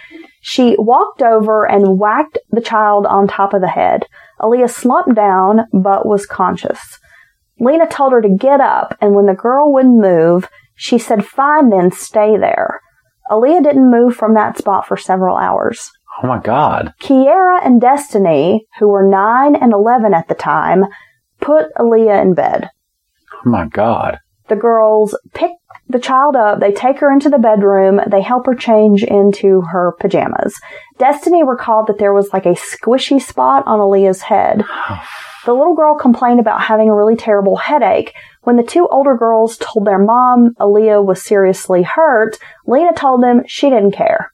She 0.41 0.75
walked 0.77 1.23
over 1.23 1.67
and 1.67 1.97
whacked 1.97 2.37
the 2.51 2.61
child 2.61 3.07
on 3.07 3.27
top 3.27 3.55
of 3.55 3.61
the 3.61 3.67
head. 3.67 4.05
Alliyah 4.39 4.69
slumped 4.69 5.15
down, 5.15 5.65
but 5.73 6.05
was 6.05 6.27
conscious. 6.27 6.99
Lena 7.59 7.87
told 7.87 8.11
her 8.11 8.21
to 8.21 8.29
get 8.29 8.61
up, 8.61 8.95
and 9.01 9.15
when 9.15 9.25
the 9.25 9.33
girl 9.33 9.73
wouldn't 9.73 9.99
move, 9.99 10.49
she 10.75 10.97
said, 10.97 11.25
fine 11.25 11.69
then, 11.69 11.91
stay 11.91 12.37
there. 12.37 12.81
Alliyah 13.31 13.63
didn't 13.63 13.89
move 13.89 14.15
from 14.15 14.33
that 14.35 14.57
spot 14.57 14.87
for 14.87 14.97
several 14.97 15.37
hours. 15.37 15.91
Oh 16.21 16.27
my 16.27 16.39
God. 16.39 16.93
Kiera 16.99 17.65
and 17.65 17.81
Destiny, 17.81 18.67
who 18.79 18.89
were 18.89 19.07
9 19.07 19.55
and 19.55 19.73
11 19.73 20.13
at 20.13 20.27
the 20.27 20.35
time, 20.35 20.85
put 21.41 21.73
Alliyah 21.75 22.21
in 22.21 22.33
bed. 22.33 22.69
Oh 23.33 23.49
my 23.49 23.65
God. 23.65 24.19
The 24.47 24.55
girls 24.55 25.17
pick 25.33 25.51
the 25.87 25.99
child 25.99 26.35
up, 26.35 26.59
they 26.59 26.71
take 26.71 26.99
her 26.99 27.11
into 27.11 27.29
the 27.29 27.37
bedroom, 27.37 28.01
they 28.07 28.21
help 28.21 28.45
her 28.47 28.55
change 28.55 29.03
into 29.03 29.61
her 29.61 29.93
pajamas. 29.99 30.55
Destiny 30.97 31.43
recalled 31.43 31.87
that 31.87 31.99
there 31.99 32.13
was 32.13 32.33
like 32.33 32.45
a 32.45 32.55
squishy 32.55 33.21
spot 33.21 33.63
on 33.67 33.79
Alliyah's 33.79 34.21
head. 34.21 34.63
The 35.45 35.53
little 35.53 35.75
girl 35.75 35.95
complained 35.95 36.39
about 36.39 36.61
having 36.61 36.89
a 36.89 36.95
really 36.95 37.15
terrible 37.15 37.55
headache. 37.57 38.13
When 38.41 38.55
the 38.55 38.63
two 38.63 38.87
older 38.87 39.15
girls 39.15 39.57
told 39.57 39.85
their 39.85 39.99
mom 39.99 40.55
Alliyah 40.59 41.05
was 41.05 41.21
seriously 41.21 41.83
hurt, 41.83 42.37
Lena 42.65 42.93
told 42.93 43.21
them 43.21 43.43
she 43.45 43.69
didn't 43.69 43.91
care. 43.91 44.31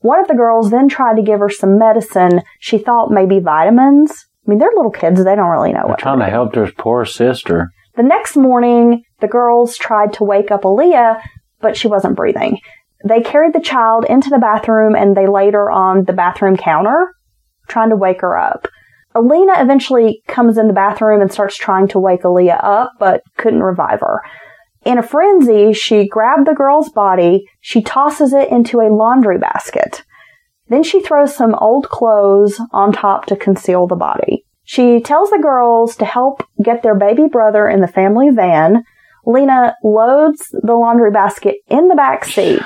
One 0.00 0.20
of 0.20 0.28
the 0.28 0.34
girls 0.34 0.70
then 0.70 0.88
tried 0.88 1.16
to 1.16 1.22
give 1.22 1.40
her 1.40 1.48
some 1.50 1.78
medicine 1.78 2.42
she 2.58 2.76
thought 2.78 3.10
maybe 3.10 3.38
vitamins. 3.38 4.12
I 4.46 4.50
mean, 4.50 4.58
they're 4.58 4.70
little 4.74 4.90
kids, 4.90 5.22
they 5.24 5.34
don't 5.36 5.48
really 5.50 5.72
know 5.72 5.80
They're 5.80 5.88
what. 5.90 5.98
trying 5.98 6.18
to 6.20 6.26
help 6.26 6.52
their 6.54 6.70
poor 6.72 7.04
sister. 7.04 7.70
The 7.96 8.02
next 8.02 8.36
morning, 8.36 9.02
the 9.20 9.28
girls 9.28 9.76
tried 9.76 10.12
to 10.14 10.24
wake 10.24 10.50
up 10.50 10.62
Alliyah, 10.62 11.22
but 11.60 11.76
she 11.76 11.88
wasn't 11.88 12.16
breathing. 12.16 12.58
They 13.04 13.22
carried 13.22 13.54
the 13.54 13.60
child 13.60 14.04
into 14.08 14.30
the 14.30 14.38
bathroom 14.38 14.94
and 14.94 15.16
they 15.16 15.26
laid 15.26 15.54
her 15.54 15.70
on 15.70 16.04
the 16.04 16.12
bathroom 16.12 16.56
counter, 16.56 17.14
trying 17.68 17.90
to 17.90 17.96
wake 17.96 18.20
her 18.20 18.36
up. 18.36 18.68
Alina 19.14 19.54
eventually 19.56 20.22
comes 20.28 20.56
in 20.56 20.68
the 20.68 20.72
bathroom 20.72 21.20
and 21.20 21.32
starts 21.32 21.56
trying 21.56 21.88
to 21.88 21.98
wake 21.98 22.22
Alliyah 22.22 22.62
up, 22.62 22.92
but 22.98 23.22
couldn't 23.36 23.62
revive 23.62 24.00
her. 24.00 24.22
In 24.84 24.98
a 24.98 25.02
frenzy, 25.02 25.72
she 25.72 26.08
grabbed 26.08 26.46
the 26.46 26.54
girl's 26.54 26.90
body, 26.90 27.46
she 27.60 27.82
tosses 27.82 28.32
it 28.32 28.50
into 28.50 28.80
a 28.80 28.94
laundry 28.94 29.38
basket. 29.38 30.04
Then 30.68 30.84
she 30.84 31.02
throws 31.02 31.34
some 31.34 31.54
old 31.56 31.88
clothes 31.88 32.60
on 32.72 32.92
top 32.92 33.26
to 33.26 33.36
conceal 33.36 33.86
the 33.86 33.96
body. 33.96 34.44
She 34.64 35.00
tells 35.00 35.30
the 35.30 35.40
girls 35.42 35.96
to 35.96 36.04
help 36.04 36.44
get 36.62 36.82
their 36.82 36.94
baby 36.94 37.26
brother 37.26 37.68
in 37.68 37.80
the 37.80 37.88
family 37.88 38.30
van. 38.30 38.84
Lena 39.26 39.74
loads 39.82 40.48
the 40.50 40.74
laundry 40.74 41.10
basket 41.10 41.56
in 41.68 41.88
the 41.88 41.94
back 41.94 42.24
seat. 42.24 42.62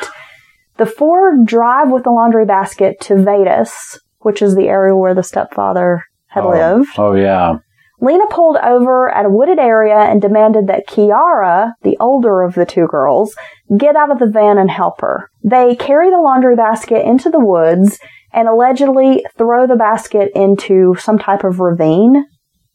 The 0.77 0.87
four 0.87 1.37
drive 1.45 1.91
with 1.91 2.05
the 2.05 2.11
laundry 2.11 2.47
basket 2.47 3.01
to 3.03 3.17
Vadis, 3.17 3.99
which 4.21 4.43
is 4.43 4.55
the 4.55 4.69
area 4.69 4.97
where 4.97 5.15
the 5.15 5.23
stepfather 5.23 6.03
had 6.29 6.45
oh. 6.45 6.51
lived. 6.51 6.91
Oh 6.97 7.15
yeah. 7.15 7.59
Lena 8.01 8.27
pulled 8.29 8.57
over 8.57 9.09
at 9.09 9.25
a 9.25 9.31
wooded 9.31 9.59
area 9.59 9.97
and 9.97 10.21
demanded 10.21 10.67
that 10.67 10.87
Kiara, 10.87 11.73
the 11.83 11.97
older 12.01 12.43
of 12.43 12.55
the 12.55 12.67
two 12.67 12.87
girls, 12.89 13.35
get 13.79 13.97
out 13.97 14.11
of 14.11 14.19
the 14.19 14.31
van 14.31 14.59
and 14.59 14.71
help 14.71 15.01
her. 15.01 15.31
They 15.43 15.77
carry 15.77 16.11
the 16.11 16.21
laundry 16.21 16.57
basket 16.57 17.07
into 17.07 17.31
the 17.31 17.41
woods 17.41 17.99
and 18.33 18.49
allegedly 18.49 19.25
throw 19.39 19.67
the 19.67 19.77
basket 19.77 20.33
into 20.35 20.97
some 20.99 21.19
type 21.19 21.45
of 21.45 21.61
ravine. 21.61 22.27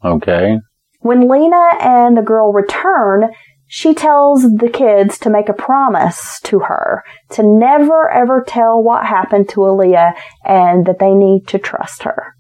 Okay. 0.04 0.58
When 1.02 1.28
Lena 1.30 1.70
and 1.80 2.18
the 2.18 2.22
girl 2.22 2.54
return, 2.54 3.30
she 3.72 3.94
tells 3.94 4.42
the 4.42 4.70
kids 4.70 5.20
to 5.20 5.30
make 5.30 5.48
a 5.48 5.54
promise 5.54 6.40
to 6.42 6.60
her 6.60 7.04
to 7.30 7.44
never 7.44 8.10
ever 8.10 8.44
tell 8.46 8.82
what 8.82 9.06
happened 9.06 9.48
to 9.48 9.58
Alliyah 9.58 10.14
and 10.44 10.88
that 10.88 10.98
they 10.98 11.14
need 11.14 11.48
to 11.50 11.60
trust 11.60 12.02
her. 12.04 12.36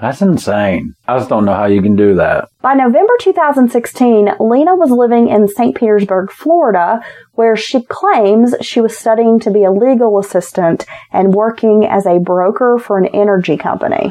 That's 0.00 0.22
insane. 0.22 0.94
I 1.06 1.18
just 1.18 1.28
don't 1.28 1.44
know 1.44 1.54
how 1.54 1.66
you 1.66 1.82
can 1.82 1.96
do 1.96 2.14
that. 2.14 2.48
By 2.62 2.72
November 2.72 3.12
2016, 3.20 4.30
Lena 4.40 4.74
was 4.74 4.90
living 4.90 5.28
in 5.28 5.46
St. 5.46 5.76
Petersburg, 5.76 6.30
Florida, 6.30 7.00
where 7.32 7.54
she 7.54 7.82
claims 7.82 8.54
she 8.62 8.80
was 8.80 8.96
studying 8.96 9.38
to 9.40 9.50
be 9.50 9.64
a 9.64 9.70
legal 9.70 10.18
assistant 10.18 10.86
and 11.12 11.34
working 11.34 11.84
as 11.84 12.06
a 12.06 12.18
broker 12.18 12.78
for 12.78 12.96
an 12.96 13.08
energy 13.08 13.58
company. 13.58 14.10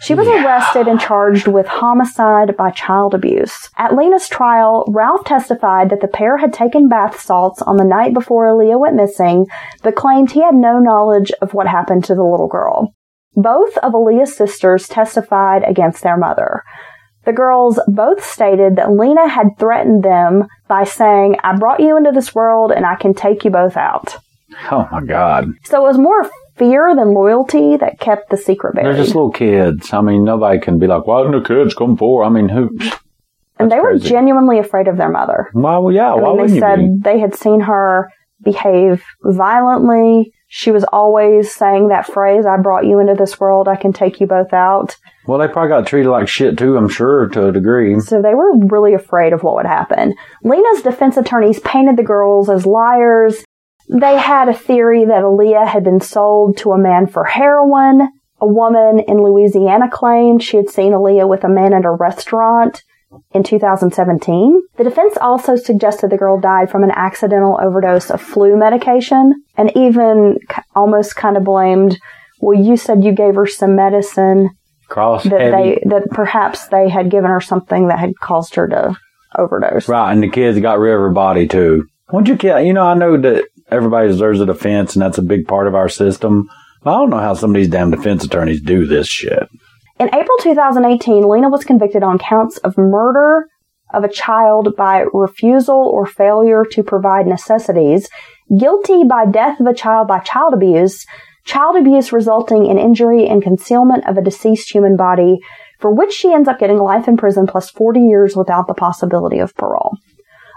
She 0.00 0.14
was 0.14 0.26
Yeah. 0.28 0.44
arrested 0.44 0.88
and 0.88 1.00
charged 1.00 1.48
with 1.48 1.66
homicide 1.66 2.56
by 2.56 2.70
child 2.70 3.14
abuse. 3.14 3.70
At 3.78 3.94
Lena's 3.96 4.28
trial, 4.28 4.84
Ralph 4.88 5.24
testified 5.24 5.90
that 5.90 6.00
the 6.00 6.08
pair 6.08 6.36
had 6.36 6.52
taken 6.52 6.88
bath 6.88 7.18
salts 7.18 7.62
on 7.62 7.76
the 7.76 7.84
night 7.84 8.12
before 8.12 8.46
Alliyah 8.46 8.78
went 8.78 8.96
missing, 8.96 9.46
but 9.82 9.96
claimed 9.96 10.32
he 10.32 10.42
had 10.42 10.54
no 10.54 10.78
knowledge 10.78 11.32
of 11.40 11.54
what 11.54 11.66
happened 11.66 12.04
to 12.04 12.14
the 12.14 12.22
little 12.24 12.48
girl. 12.48 12.92
Both 13.34 13.76
of 13.78 13.92
Alliyah's 13.92 14.36
sisters 14.36 14.86
testified 14.88 15.62
against 15.66 16.02
their 16.02 16.16
mother. 16.16 16.62
The 17.24 17.32
girls 17.32 17.80
both 17.88 18.22
stated 18.24 18.76
that 18.76 18.92
Lena 18.92 19.28
had 19.28 19.58
threatened 19.58 20.02
them 20.02 20.46
by 20.68 20.84
saying, 20.84 21.36
I 21.42 21.56
brought 21.56 21.80
you 21.80 21.96
into 21.96 22.12
this 22.12 22.34
world 22.34 22.70
and 22.70 22.86
I 22.86 22.94
can 22.94 23.14
take 23.14 23.44
you 23.44 23.50
both 23.50 23.76
out. 23.76 24.18
Oh 24.70 24.86
my 24.92 25.02
God. 25.02 25.48
So 25.64 25.84
it 25.84 25.88
was 25.88 25.98
more 25.98 26.30
fear 26.56 26.94
than 26.94 27.12
loyalty 27.12 27.76
that 27.76 28.00
kept 28.00 28.30
the 28.30 28.36
secret 28.36 28.74
They're 28.74 28.96
just 28.96 29.14
little 29.14 29.30
kids. 29.30 29.92
I 29.92 30.00
mean, 30.00 30.24
nobody 30.24 30.58
can 30.58 30.78
be 30.78 30.86
like, 30.86 31.06
why 31.06 31.22
didn't 31.22 31.42
the 31.42 31.48
kids 31.48 31.74
come 31.74 31.96
forward? 31.96 32.24
I 32.24 32.28
mean, 32.30 32.48
who? 32.48 32.76
and 33.58 33.70
they 33.70 33.78
were 33.80 33.90
crazy. 33.90 34.08
genuinely 34.08 34.58
afraid 34.58 34.88
of 34.88 34.96
their 34.96 35.10
mother. 35.10 35.50
Well, 35.54 35.90
yeah. 35.92 36.12
I 36.12 36.16
why 36.16 36.34
mean, 36.34 36.46
they 36.54 36.60
said 36.60 36.80
you 36.80 36.88
be? 36.88 37.00
they 37.02 37.18
had 37.18 37.34
seen 37.34 37.60
her 37.60 38.12
behave 38.42 39.02
violently. 39.22 40.32
She 40.48 40.70
was 40.70 40.84
always 40.84 41.52
saying 41.52 41.88
that 41.88 42.06
phrase, 42.06 42.46
I 42.46 42.56
brought 42.58 42.86
you 42.86 43.00
into 43.00 43.14
this 43.14 43.40
world, 43.40 43.66
I 43.66 43.74
can 43.74 43.92
take 43.92 44.20
you 44.20 44.26
both 44.26 44.52
out. 44.52 44.96
Well, 45.26 45.38
they 45.38 45.48
probably 45.48 45.70
got 45.70 45.88
treated 45.88 46.08
like 46.08 46.28
shit 46.28 46.56
too. 46.56 46.76
I'm 46.76 46.88
sure 46.88 47.28
to 47.28 47.48
a 47.48 47.52
degree. 47.52 47.98
So 47.98 48.22
they 48.22 48.34
were 48.34 48.56
really 48.66 48.94
afraid 48.94 49.32
of 49.32 49.42
what 49.42 49.56
would 49.56 49.66
happen. 49.66 50.14
Lena's 50.44 50.82
defense 50.82 51.16
attorneys 51.16 51.58
painted 51.60 51.96
the 51.96 52.04
girls 52.04 52.48
as 52.48 52.64
liars. 52.64 53.44
They 53.88 54.18
had 54.18 54.48
a 54.48 54.54
theory 54.54 55.04
that 55.04 55.22
Alliyah 55.22 55.68
had 55.68 55.84
been 55.84 56.00
sold 56.00 56.56
to 56.58 56.72
a 56.72 56.78
man 56.78 57.06
for 57.06 57.24
heroin. 57.24 58.08
A 58.40 58.46
woman 58.46 59.00
in 59.00 59.22
Louisiana 59.22 59.88
claimed 59.90 60.42
she 60.42 60.56
had 60.56 60.68
seen 60.68 60.92
Alliyah 60.92 61.28
with 61.28 61.44
a 61.44 61.48
man 61.48 61.72
at 61.72 61.84
a 61.84 61.90
restaurant 61.90 62.82
in 63.32 63.42
2017. 63.42 64.62
The 64.76 64.84
defense 64.84 65.16
also 65.20 65.56
suggested 65.56 66.10
the 66.10 66.16
girl 66.16 66.38
died 66.40 66.70
from 66.70 66.84
an 66.84 66.90
accidental 66.90 67.58
overdose 67.62 68.10
of 68.10 68.20
flu 68.20 68.56
medication 68.56 69.44
and 69.56 69.72
even 69.76 70.38
almost 70.74 71.16
kind 71.16 71.36
of 71.36 71.44
blamed, 71.44 71.98
well, 72.40 72.58
you 72.58 72.76
said 72.76 73.04
you 73.04 73.12
gave 73.12 73.36
her 73.36 73.46
some 73.46 73.76
medicine 73.76 74.50
Cross 74.88 75.24
that 75.24 75.40
heavy. 75.40 75.80
they 75.80 75.82
that 75.86 76.10
perhaps 76.10 76.68
they 76.68 76.88
had 76.88 77.10
given 77.10 77.30
her 77.30 77.40
something 77.40 77.88
that 77.88 77.98
had 77.98 78.16
caused 78.20 78.54
her 78.54 78.68
to 78.68 78.96
overdose. 79.36 79.88
Right, 79.88 80.12
and 80.12 80.22
the 80.22 80.30
kids 80.30 80.58
got 80.60 80.78
rid 80.78 80.94
of 80.94 81.00
her 81.00 81.10
body 81.10 81.48
too. 81.48 81.88
Won't 82.12 82.28
you 82.28 82.36
kill? 82.36 82.60
You 82.60 82.72
know, 82.72 82.84
I 82.84 82.94
know 82.94 83.16
that 83.16 83.48
everybody 83.70 84.08
deserves 84.08 84.40
a 84.40 84.46
defense, 84.46 84.94
and 84.94 85.02
that's 85.02 85.18
a 85.18 85.22
big 85.22 85.46
part 85.46 85.66
of 85.66 85.74
our 85.74 85.88
system. 85.88 86.48
But 86.82 86.94
I 86.94 86.98
don't 86.98 87.10
know 87.10 87.18
how 87.18 87.34
some 87.34 87.50
of 87.50 87.56
these 87.56 87.68
damn 87.68 87.90
defense 87.90 88.24
attorneys 88.24 88.60
do 88.60 88.86
this 88.86 89.08
shit. 89.08 89.48
In 89.98 90.08
April 90.08 90.36
2018, 90.40 91.28
Lena 91.28 91.48
was 91.48 91.64
convicted 91.64 92.02
on 92.02 92.18
counts 92.18 92.58
of 92.58 92.76
murder 92.76 93.48
of 93.92 94.04
a 94.04 94.08
child 94.08 94.76
by 94.76 95.04
refusal 95.12 95.76
or 95.76 96.06
failure 96.06 96.64
to 96.72 96.82
provide 96.82 97.26
necessities, 97.26 98.08
guilty 98.58 99.04
by 99.04 99.24
death 99.24 99.58
of 99.60 99.66
a 99.66 99.74
child 99.74 100.08
by 100.08 100.18
child 100.18 100.52
abuse, 100.52 101.06
child 101.44 101.76
abuse 101.76 102.12
resulting 102.12 102.66
in 102.66 102.78
injury 102.78 103.26
and 103.26 103.42
concealment 103.42 104.06
of 104.06 104.16
a 104.16 104.22
deceased 104.22 104.70
human 104.70 104.96
body, 104.96 105.38
for 105.78 105.94
which 105.94 106.12
she 106.12 106.32
ends 106.32 106.48
up 106.48 106.58
getting 106.58 106.78
life 106.78 107.08
in 107.08 107.16
prison 107.16 107.46
plus 107.46 107.70
40 107.70 108.00
years 108.00 108.36
without 108.36 108.66
the 108.66 108.74
possibility 108.74 109.38
of 109.38 109.54
parole. 109.54 109.96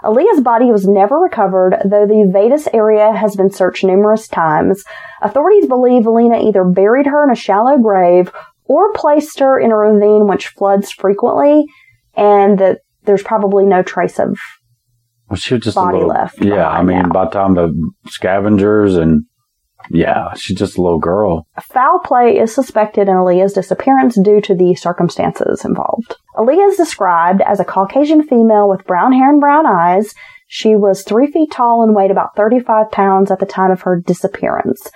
Alliyah's 0.04 0.40
body 0.40 0.70
was 0.70 0.86
never 0.86 1.16
recovered, 1.16 1.76
though 1.84 2.06
the 2.06 2.30
Vadis 2.32 2.68
area 2.72 3.12
has 3.12 3.36
been 3.36 3.50
searched 3.50 3.84
numerous 3.84 4.28
times. 4.28 4.82
Authorities 5.22 5.66
believe 5.66 6.06
Lena 6.06 6.38
either 6.40 6.64
buried 6.64 7.06
her 7.06 7.22
in 7.24 7.30
a 7.30 7.34
shallow 7.34 7.76
grave 7.78 8.32
or 8.64 8.92
placed 8.92 9.40
her 9.40 9.58
in 9.58 9.70
a 9.70 9.76
ravine 9.76 10.26
which 10.26 10.48
floods 10.48 10.90
frequently, 10.90 11.66
and 12.14 12.58
that 12.58 12.80
there's 13.04 13.22
probably 13.22 13.66
no 13.66 13.82
trace 13.82 14.18
of. 14.18 14.38
Well, 15.28 15.36
she 15.36 15.54
was 15.54 15.62
just 15.64 15.74
Body 15.76 15.96
a 15.96 16.00
little, 16.00 16.08
left 16.08 16.42
Yeah, 16.42 16.68
I 16.68 16.82
mean, 16.82 17.02
now. 17.02 17.08
by 17.08 17.24
the 17.26 17.30
time 17.30 17.54
the 17.54 17.72
scavengers 18.06 18.96
and 18.96 19.24
yeah, 19.90 20.32
she's 20.34 20.56
just 20.56 20.78
a 20.78 20.82
little 20.82 20.98
girl. 20.98 21.46
Foul 21.60 21.98
play 22.00 22.38
is 22.38 22.54
suspected 22.54 23.08
in 23.08 23.14
Alliyah's 23.14 23.52
disappearance 23.52 24.18
due 24.20 24.40
to 24.42 24.54
the 24.54 24.74
circumstances 24.74 25.64
involved. 25.64 26.14
Alliyah 26.36 26.70
is 26.70 26.76
described 26.76 27.40
as 27.42 27.58
a 27.58 27.64
Caucasian 27.64 28.22
female 28.22 28.68
with 28.68 28.86
brown 28.86 29.12
hair 29.12 29.30
and 29.30 29.40
brown 29.40 29.66
eyes. 29.66 30.14
She 30.46 30.76
was 30.76 31.02
three 31.02 31.30
feet 31.30 31.50
tall 31.50 31.82
and 31.82 31.94
weighed 31.94 32.10
about 32.10 32.36
35 32.36 32.90
pounds 32.90 33.30
at 33.30 33.40
the 33.40 33.46
time 33.46 33.70
of 33.70 33.82
her 33.82 34.00
disappearance. 34.00 34.88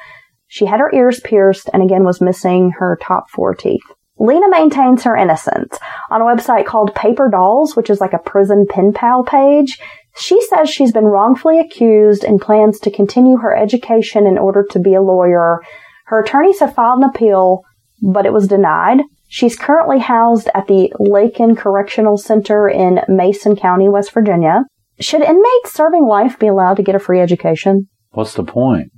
She 0.47 0.67
had 0.67 0.81
her 0.81 0.93
ears 0.95 1.21
pierced 1.21 1.69
and 1.73 1.83
again 1.83 2.05
was 2.05 2.21
missing 2.21 2.73
her 2.79 2.99
top 3.03 3.29
four 3.31 3.55
teeth. 3.55 3.83
Lena 4.19 4.49
maintains 4.49 5.03
her 5.03 5.17
innocence. 5.17 5.77
On 6.11 6.21
a 6.21 6.25
website 6.25 6.67
called 6.67 6.95
Paper 6.95 7.29
Dolls, 7.29 7.75
which 7.75 7.91
is 7.91 8.01
like 8.01 8.13
a 8.13 8.19
prison 8.19 8.65
pen 8.69 8.93
pal 8.93 9.25
page, 9.25 9.81
she 10.17 10.41
says 10.43 10.71
she's 10.71 10.93
been 10.93 11.05
wrongfully 11.05 11.59
accused 11.59 12.25
and 12.25 12.41
plans 12.41 12.79
to 12.81 12.91
continue 12.91 13.37
her 13.39 13.55
education 13.55 14.27
in 14.27 14.39
order 14.39 14.65
to 14.71 14.79
be 14.79 14.95
a 14.95 15.03
lawyer. 15.03 15.61
Her 16.07 16.21
attorneys 16.21 16.61
have 16.61 16.75
filed 16.75 17.03
an 17.03 17.09
appeal, 17.09 17.63
but 18.03 18.27
it 18.27 18.33
was 18.33 18.49
denied. 18.49 19.01
She's 19.29 19.57
currently 19.57 19.99
housed 19.99 20.49
at 20.55 20.69
the 20.69 20.93
Lakin 20.99 21.57
Correctional 21.57 22.17
Center 22.17 22.69
in 22.69 23.01
Mason 23.09 23.57
County, 23.57 23.89
West 23.89 24.13
Virginia. 24.13 24.65
Should 25.01 25.23
inmates 25.23 25.73
serving 25.73 26.07
life 26.07 26.39
be 26.39 26.47
allowed 26.47 26.75
to 26.77 26.85
get 26.85 26.95
a 26.95 27.01
free 27.01 27.21
education? 27.21 27.89
What's 28.11 28.35
the 28.35 28.45
point? 28.45 28.93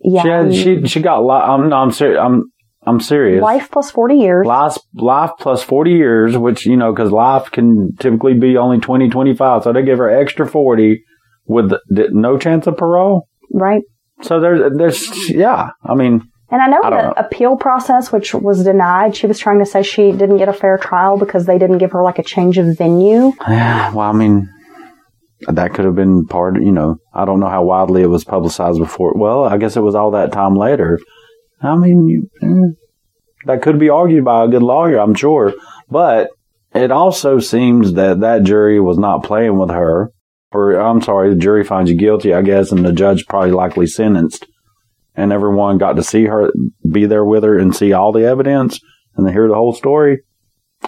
Yeah, 0.00 0.22
She 0.22 0.28
had, 0.28 0.54
she 0.54 0.86
she 0.88 1.00
got 1.02 1.22
li- 1.22 1.34
I'm 1.34 1.68
no, 1.68 1.76
I'm 1.76 1.92
serious. 1.92 2.18
I'm 2.20 2.50
I'm 2.84 3.00
serious. 3.00 3.40
life 3.42 3.70
plus 3.70 3.90
40 3.90 4.14
years. 4.16 4.46
Life, 4.46 4.76
life 4.94 5.30
plus 5.38 5.62
40 5.62 5.90
years, 5.92 6.36
which, 6.36 6.66
you 6.66 6.76
know, 6.76 6.92
because 6.92 7.12
life 7.12 7.50
can 7.50 7.94
typically 7.98 8.34
be 8.34 8.56
only 8.56 8.80
20, 8.80 9.08
25. 9.08 9.62
So 9.62 9.72
they 9.72 9.82
give 9.84 9.98
her 9.98 10.10
extra 10.10 10.48
40 10.48 11.02
with 11.46 11.72
no 11.88 12.38
chance 12.38 12.66
of 12.66 12.76
parole. 12.76 13.28
Right. 13.52 13.82
So 14.22 14.40
there's, 14.40 14.76
there's, 14.76 15.30
yeah. 15.30 15.70
I 15.84 15.94
mean, 15.94 16.22
And 16.50 16.60
I 16.62 16.66
know 16.66 16.80
I 16.82 16.90
the 16.90 16.96
know. 16.96 17.14
appeal 17.16 17.56
process, 17.56 18.10
which 18.10 18.34
was 18.34 18.64
denied, 18.64 19.14
she 19.16 19.26
was 19.26 19.38
trying 19.38 19.58
to 19.60 19.66
say 19.66 19.82
she 19.82 20.10
didn't 20.12 20.38
get 20.38 20.48
a 20.48 20.52
fair 20.52 20.76
trial 20.78 21.16
because 21.18 21.46
they 21.46 21.58
didn't 21.58 21.78
give 21.78 21.92
her 21.92 22.02
like 22.02 22.18
a 22.18 22.22
change 22.24 22.58
of 22.58 22.76
venue. 22.76 23.32
yeah, 23.48 23.92
well, 23.92 24.08
I 24.08 24.12
mean, 24.12 24.48
that 25.48 25.72
could 25.74 25.84
have 25.84 25.94
been 25.96 26.26
part, 26.26 26.54
you 26.60 26.72
know, 26.72 26.96
I 27.14 27.24
don't 27.24 27.40
know 27.40 27.48
how 27.48 27.64
widely 27.64 28.02
it 28.02 28.06
was 28.06 28.24
publicized 28.24 28.78
before. 28.78 29.12
Well, 29.16 29.44
I 29.44 29.56
guess 29.56 29.76
it 29.76 29.80
was 29.82 29.94
all 29.94 30.12
that 30.12 30.32
time 30.32 30.56
later. 30.56 30.98
I 31.62 31.76
mean, 31.76 32.08
you, 32.08 32.30
eh, 32.42 32.74
that 33.46 33.62
could 33.62 33.78
be 33.78 33.88
argued 33.88 34.24
by 34.24 34.44
a 34.44 34.48
good 34.48 34.62
lawyer, 34.62 34.98
I'm 34.98 35.14
sure. 35.14 35.54
But 35.90 36.30
it 36.74 36.90
also 36.90 37.38
seems 37.38 37.94
that 37.94 38.20
that 38.20 38.44
jury 38.44 38.80
was 38.80 38.98
not 38.98 39.24
playing 39.24 39.58
with 39.58 39.70
her. 39.70 40.10
Or, 40.52 40.74
I'm 40.74 41.00
sorry, 41.00 41.30
the 41.30 41.36
jury 41.36 41.64
finds 41.64 41.90
you 41.90 41.96
guilty, 41.96 42.34
I 42.34 42.42
guess, 42.42 42.72
and 42.72 42.84
the 42.84 42.92
judge 42.92 43.26
probably 43.26 43.52
likely 43.52 43.86
sentenced. 43.86 44.46
And 45.14 45.32
everyone 45.32 45.78
got 45.78 45.96
to 45.96 46.02
see 46.02 46.24
her, 46.24 46.50
be 46.90 47.06
there 47.06 47.24
with 47.24 47.44
her, 47.44 47.58
and 47.58 47.74
see 47.74 47.92
all 47.92 48.12
the 48.12 48.24
evidence 48.24 48.80
and 49.16 49.26
to 49.26 49.32
hear 49.32 49.48
the 49.48 49.54
whole 49.54 49.72
story. 49.72 50.22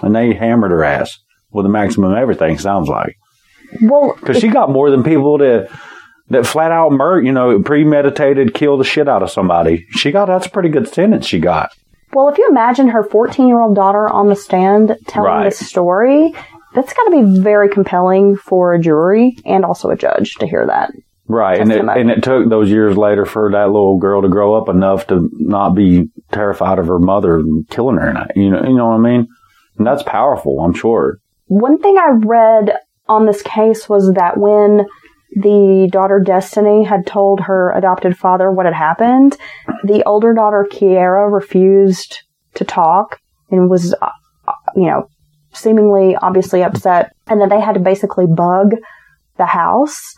And 0.01 0.15
they 0.15 0.33
hammered 0.33 0.71
her 0.71 0.83
ass 0.83 1.17
with 1.51 1.65
a 1.65 1.69
maximum 1.69 2.15
everything, 2.15 2.57
sounds 2.57 2.89
like. 2.89 3.15
Well, 3.81 4.15
Because 4.19 4.39
she 4.39 4.47
got 4.47 4.71
more 4.71 4.89
than 4.91 5.03
people 5.03 5.37
that 5.39 5.69
that 6.29 6.45
flat 6.47 6.71
out 6.71 6.91
murder, 6.91 7.21
you 7.21 7.31
know, 7.31 7.61
premeditated, 7.61 8.53
kill 8.53 8.77
the 8.77 8.83
shit 8.83 9.07
out 9.07 9.23
of 9.23 9.29
somebody. 9.31 9.85
She 9.91 10.11
got 10.11 10.25
that's 10.25 10.47
a 10.47 10.49
pretty 10.49 10.69
good 10.69 10.87
sentence. 10.87 11.25
She 11.25 11.39
got 11.39 11.71
well, 12.13 12.29
if 12.29 12.37
you 12.37 12.47
imagine 12.49 12.87
her 12.89 13.03
14 13.03 13.47
year 13.47 13.59
old 13.59 13.75
daughter 13.75 14.07
on 14.07 14.29
the 14.29 14.35
stand 14.37 14.95
telling 15.07 15.27
Right. 15.29 15.43
this 15.45 15.59
story, 15.67 16.33
that's 16.73 16.93
got 16.93 17.03
to 17.05 17.11
be 17.11 17.39
very 17.41 17.67
compelling 17.69 18.37
for 18.37 18.73
a 18.73 18.79
jury 18.79 19.37
and 19.45 19.65
also 19.65 19.89
a 19.89 19.97
judge 19.97 20.35
to 20.35 20.47
hear 20.47 20.65
that. 20.67 20.91
right, 21.27 21.59
and 21.59 21.71
it 21.71 21.81
and 21.83 22.09
it 22.11 22.23
took 22.23 22.47
those 22.49 22.69
years 22.69 22.95
later 22.95 23.25
for 23.25 23.51
that 23.51 23.67
little 23.67 23.97
girl 23.97 24.21
to 24.21 24.29
grow 24.29 24.53
up 24.55 24.69
enough 24.69 25.07
to 25.07 25.29
not 25.33 25.71
be 25.75 26.09
terrified 26.31 26.79
of 26.79 26.87
her 26.87 26.99
mother 26.99 27.43
killing 27.69 27.97
her. 27.97 28.07
And 28.07 28.31
You 28.35 28.49
know, 28.51 28.63
you 28.63 28.75
know 28.75 28.87
what 28.87 28.95
I 28.95 28.99
mean? 28.99 29.27
And 29.77 29.85
that's 29.85 30.03
powerful. 30.03 30.59
I'm 30.61 30.73
sure. 30.73 31.19
One 31.47 31.79
thing 31.79 31.97
I 31.97 32.11
read 32.11 32.77
on 33.07 33.25
this 33.25 33.41
case 33.41 33.89
was 33.89 34.13
that 34.13 34.37
when 34.37 34.85
the 35.35 35.89
daughter 35.91 36.19
Destiny 36.25 36.83
had 36.85 37.05
told 37.05 37.41
her 37.41 37.71
adopted 37.71 38.17
father 38.17 38.51
what 38.51 38.65
had 38.65 38.73
happened, 38.73 39.37
the 39.83 40.03
older 40.05 40.33
daughter 40.33 40.65
Kiera 40.71 41.31
refused 41.31 42.23
to 42.55 42.63
talk 42.63 43.19
and 43.51 43.69
was, 43.69 43.93
uh, 44.01 44.09
uh, 44.47 44.53
you 44.75 44.87
know, 44.87 45.07
seemingly 45.53 46.15
obviously 46.15 46.63
upset, 46.63 47.13
and 47.27 47.39
then 47.41 47.49
they 47.49 47.59
had 47.59 47.73
to 47.73 47.79
basically 47.81 48.25
bug 48.25 48.75
the 49.37 49.45
house 49.45 50.15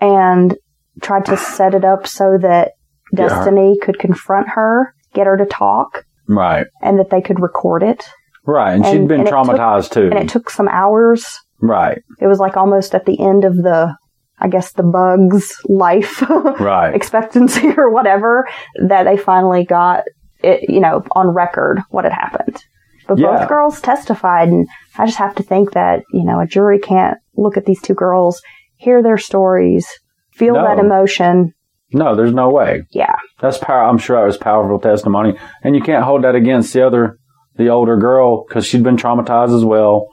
and 0.00 0.56
tried 1.02 1.24
to 1.26 1.36
set 1.36 1.74
it 1.74 1.84
up 1.84 2.06
so 2.06 2.38
that 2.40 2.72
her. 3.12 3.16
Destiny 3.28 3.76
could 3.82 3.98
confront 3.98 4.48
her, 4.50 4.94
get 5.12 5.26
her 5.26 5.36
to 5.36 5.46
talk, 5.46 6.04
Right, 6.28 6.66
and 6.80 6.98
that 6.98 7.10
they 7.10 7.20
could 7.20 7.40
record 7.40 7.82
it. 7.82 8.08
right, 8.46 8.74
and, 8.74 8.86
she'd 8.86 9.08
been 9.08 9.20
and 9.20 9.28
it 9.28 9.30
took- 9.30 9.46
traumatized 9.46 9.90
too. 9.92 10.04
And 10.10 10.14
it 10.18 10.28
took 10.28 10.48
some 10.50 10.68
hours 10.68 11.40
right, 11.60 12.02
it 12.20 12.26
was 12.28 12.38
like 12.38 12.56
almost 12.56 12.94
at 12.94 13.04
the 13.06 13.20
end 13.20 13.44
of 13.44 13.56
the 13.56 13.96
i 14.40 14.48
guess 14.48 14.72
the 14.72 14.82
bug's 14.82 15.54
life 15.68 16.22
right, 16.60 16.94
expectancy 16.94 17.68
or 17.76 17.90
whatever 17.90 18.48
that 18.88 19.04
they 19.04 19.16
finally 19.16 19.64
got 19.64 20.04
it 20.42 20.68
you 20.68 20.80
know 20.80 21.02
on 21.12 21.28
record 21.28 21.80
what 21.90 22.04
had 22.04 22.12
happened 22.12 22.62
but 23.06 23.18
Yeah. 23.18 23.36
both 23.38 23.48
girls 23.48 23.80
testified 23.80 24.48
and 24.48 24.66
i 24.98 25.06
just 25.06 25.18
have 25.18 25.34
to 25.36 25.42
think 25.42 25.72
that 25.72 26.02
you 26.12 26.24
know 26.24 26.40
a 26.40 26.46
jury 26.46 26.78
can't 26.78 27.18
look 27.36 27.56
at 27.56 27.64
these 27.66 27.80
two 27.82 27.94
girls 27.94 28.40
hear 28.76 29.02
their 29.02 29.18
stories 29.18 29.86
feel 30.32 30.54
No. 30.54 30.64
that 30.64 30.78
emotion 30.78 31.52
no, 31.92 32.16
there's 32.16 32.32
no 32.32 32.50
way. 32.50 32.82
yeah 32.90 33.14
That's 33.40 33.58
power. 33.58 33.84
I'm 33.84 33.98
sure 33.98 34.18
that 34.18 34.26
was 34.26 34.36
powerful 34.36 34.80
testimony, 34.80 35.38
and 35.62 35.76
you 35.76 35.82
can't 35.82 36.02
hold 36.02 36.24
that 36.24 36.34
against 36.34 36.72
the 36.72 36.84
other, 36.84 37.18
the 37.54 37.68
older 37.68 37.96
girl, 37.96 38.44
because 38.44 38.66
she'd 38.66 38.82
been 38.82 38.96
traumatized 38.96 39.54
as 39.56 39.64
well, 39.64 40.08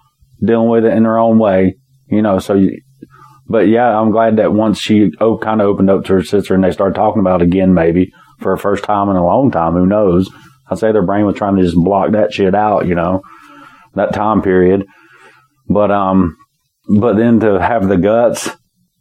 dealing 0.45 0.69
with 0.69 0.85
it 0.85 0.93
in 0.93 1.05
her 1.05 1.17
own 1.17 1.39
way. 1.39 1.77
You 2.07 2.21
know, 2.21 2.37
so. 2.37 2.53
You, 2.53 2.79
but 3.51 3.67
yeah, 3.67 3.99
I'm 3.99 4.11
glad 4.11 4.37
that 4.37 4.53
once 4.53 4.79
she 4.79 5.11
oh, 5.19 5.37
kind 5.37 5.61
of 5.61 5.67
opened 5.67 5.89
up 5.89 6.05
to 6.05 6.13
her 6.13 6.23
sister, 6.23 6.55
and 6.55 6.63
they 6.63 6.71
started 6.71 6.95
talking 6.95 7.19
about 7.19 7.41
it 7.41 7.45
again, 7.45 7.73
maybe 7.73 8.11
for 8.39 8.53
a 8.53 8.57
first 8.57 8.83
time 8.83 9.09
in 9.09 9.15
a 9.15 9.25
long 9.25 9.51
time. 9.51 9.73
Who 9.73 9.85
knows? 9.85 10.29
I'd 10.69 10.79
say 10.79 10.91
their 10.91 11.05
brain 11.05 11.25
was 11.25 11.35
trying 11.35 11.57
to 11.57 11.63
just 11.63 11.75
block 11.75 12.11
that 12.11 12.33
shit 12.33 12.55
out. 12.55 12.87
You 12.87 12.95
know, 12.95 13.21
that 13.95 14.13
time 14.13 14.41
period. 14.41 14.85
But 15.67 15.91
um, 15.91 16.37
but 16.99 17.17
then 17.17 17.39
to 17.41 17.61
have 17.61 17.87
the 17.87 17.97
guts 17.97 18.49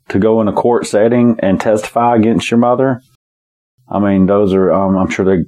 to 0.09 0.19
go 0.19 0.41
in 0.41 0.49
a 0.49 0.53
court 0.53 0.87
setting 0.87 1.37
and 1.41 1.61
testify 1.61 2.17
against 2.17 2.51
your 2.51 2.59
mother. 2.59 3.01
I 3.89 3.99
mean, 3.99 4.27
those 4.27 4.55
are, 4.55 4.73
um, 4.73 4.97
I'm 4.97 5.11
sure 5.11 5.25
they 5.25 5.45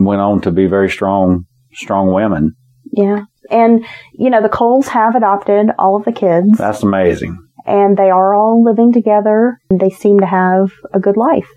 went 0.00 0.20
on 0.20 0.40
to 0.42 0.50
be 0.50 0.66
very 0.66 0.90
strong, 0.90 1.46
strong 1.72 2.12
women. 2.12 2.54
yeah 2.92 3.24
and 3.50 3.84
you 4.12 4.30
know 4.30 4.42
the 4.42 4.48
coles 4.48 4.88
have 4.88 5.14
adopted 5.14 5.70
all 5.78 5.96
of 5.96 6.04
the 6.04 6.12
kids 6.12 6.58
That's 6.58 6.82
amazing. 6.82 7.47
And 7.68 7.96
they 7.96 8.10
are 8.10 8.34
all 8.34 8.64
living 8.64 8.92
together. 8.92 9.58
They 9.70 9.90
seem 9.90 10.20
to 10.20 10.26
have 10.26 10.72
a 10.94 10.98
good 10.98 11.16
life. 11.16 11.48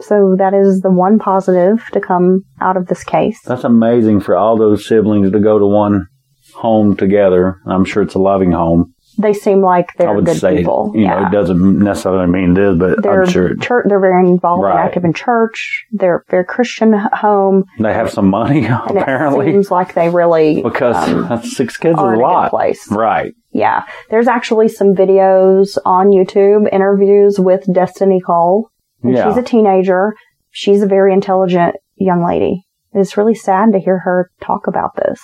So 0.00 0.36
that 0.38 0.54
is 0.54 0.80
the 0.80 0.92
one 0.92 1.18
positive 1.18 1.84
to 1.92 2.00
come 2.00 2.42
out 2.60 2.76
of 2.76 2.86
this 2.86 3.02
case. 3.02 3.40
That's 3.42 3.64
amazing 3.64 4.20
for 4.20 4.36
all 4.36 4.56
those 4.56 4.86
siblings 4.86 5.32
to 5.32 5.40
go 5.40 5.58
to 5.58 5.66
one 5.66 6.06
home 6.54 6.96
together. 6.96 7.56
I'm 7.66 7.84
sure 7.84 8.04
it's 8.04 8.14
a 8.14 8.20
loving 8.20 8.52
home. 8.52 8.94
They 9.18 9.32
seem 9.32 9.62
like 9.62 9.88
they're 9.96 10.12
would 10.14 10.24
good 10.26 10.36
say, 10.38 10.56
people. 10.58 10.92
you 10.94 11.06
know, 11.06 11.18
yeah. 11.20 11.28
it 11.28 11.32
doesn't 11.32 11.78
necessarily 11.80 12.28
mean 12.30 12.52
it 12.56 12.58
is, 12.58 12.78
but 12.78 13.02
they're 13.02 13.22
I'm 13.24 13.28
sure 13.28 13.56
church, 13.56 13.86
they're 13.88 13.98
very 14.00 14.28
involved 14.28 14.62
Right. 14.62 14.70
and 14.78 14.80
active 14.88 15.04
in 15.04 15.12
church. 15.12 15.84
They're 15.92 16.24
very 16.30 16.44
Christian 16.44 16.92
home, 16.92 17.64
they 17.80 17.92
have 17.92 18.10
some 18.10 18.28
money, 18.30 18.66
apparently, 18.86 19.48
it 19.48 19.52
seems 19.52 19.70
like 19.70 19.94
they 19.94 20.08
really 20.08 20.62
because 20.62 20.96
um, 21.08 21.42
six 21.42 21.76
kids 21.76 21.98
is 21.98 22.02
a 22.02 22.06
in 22.06 22.12
a 22.12 22.16
good 22.16 22.22
lot. 22.22 22.50
place. 22.50 22.90
Right. 22.92 23.34
Yeah, 23.50 23.84
there's 24.10 24.28
actually 24.28 24.68
some 24.68 24.94
videos 24.94 25.78
on 25.84 26.08
YouTube, 26.10 26.72
interviews 26.72 27.40
with 27.40 27.64
Destiny 27.72 28.20
Cole. 28.20 28.70
And 29.02 29.14
Yeah. 29.14 29.28
She's 29.28 29.36
a 29.38 29.42
teenager. 29.42 30.14
She's 30.50 30.82
a 30.82 30.86
very 30.86 31.12
intelligent 31.12 31.74
young 31.96 32.24
lady. 32.24 32.64
It's 32.92 33.16
really 33.16 33.34
sad 33.34 33.72
to 33.72 33.78
hear 33.78 33.98
her 34.00 34.30
talk 34.40 34.66
about 34.66 34.94
this. 34.96 35.20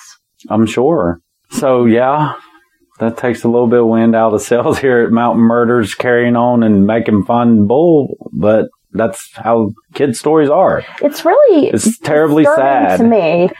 I'm 0.49 0.67
sure. 0.67 1.21
So 1.51 1.85
yeah, 1.85 2.35
that 2.99 3.17
takes 3.17 3.45
a 3.45 3.49
little 3.49 3.67
bit 3.67 3.81
of 3.81 3.87
wind 3.87 4.15
out 4.15 4.33
of 4.33 4.41
the 4.41 4.45
sails 4.45 4.79
here 4.79 5.01
at 5.01 5.11
Mountain 5.11 5.43
Murders, 5.45 5.95
carrying 5.95 6.37
on 6.37 6.63
and 6.63 6.87
making 6.87 7.25
fun 7.25 7.67
bull. 7.67 8.31
But 8.33 8.69
that's 8.93 9.31
how 9.35 9.73
kids' 9.95 10.19
stories 10.19 10.51
are. 10.51 10.85
It's 11.03 11.25
really 11.25 11.69
It's 11.69 11.99
terribly 11.99 12.45
sad. 12.45 12.99
to 12.99 13.05
me. 13.05 13.51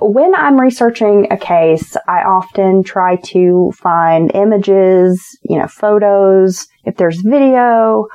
When 0.00 0.34
I'm 0.34 0.60
researching 0.60 1.28
a 1.30 1.36
case, 1.36 1.96
I 2.08 2.22
often 2.22 2.82
try 2.82 3.16
to 3.26 3.72
find 3.76 4.30
images, 4.34 5.22
you 5.42 5.56
know, 5.58 5.68
photos, 5.68 6.66
if 6.84 6.96
there's 6.96 7.20
video, 7.20 8.06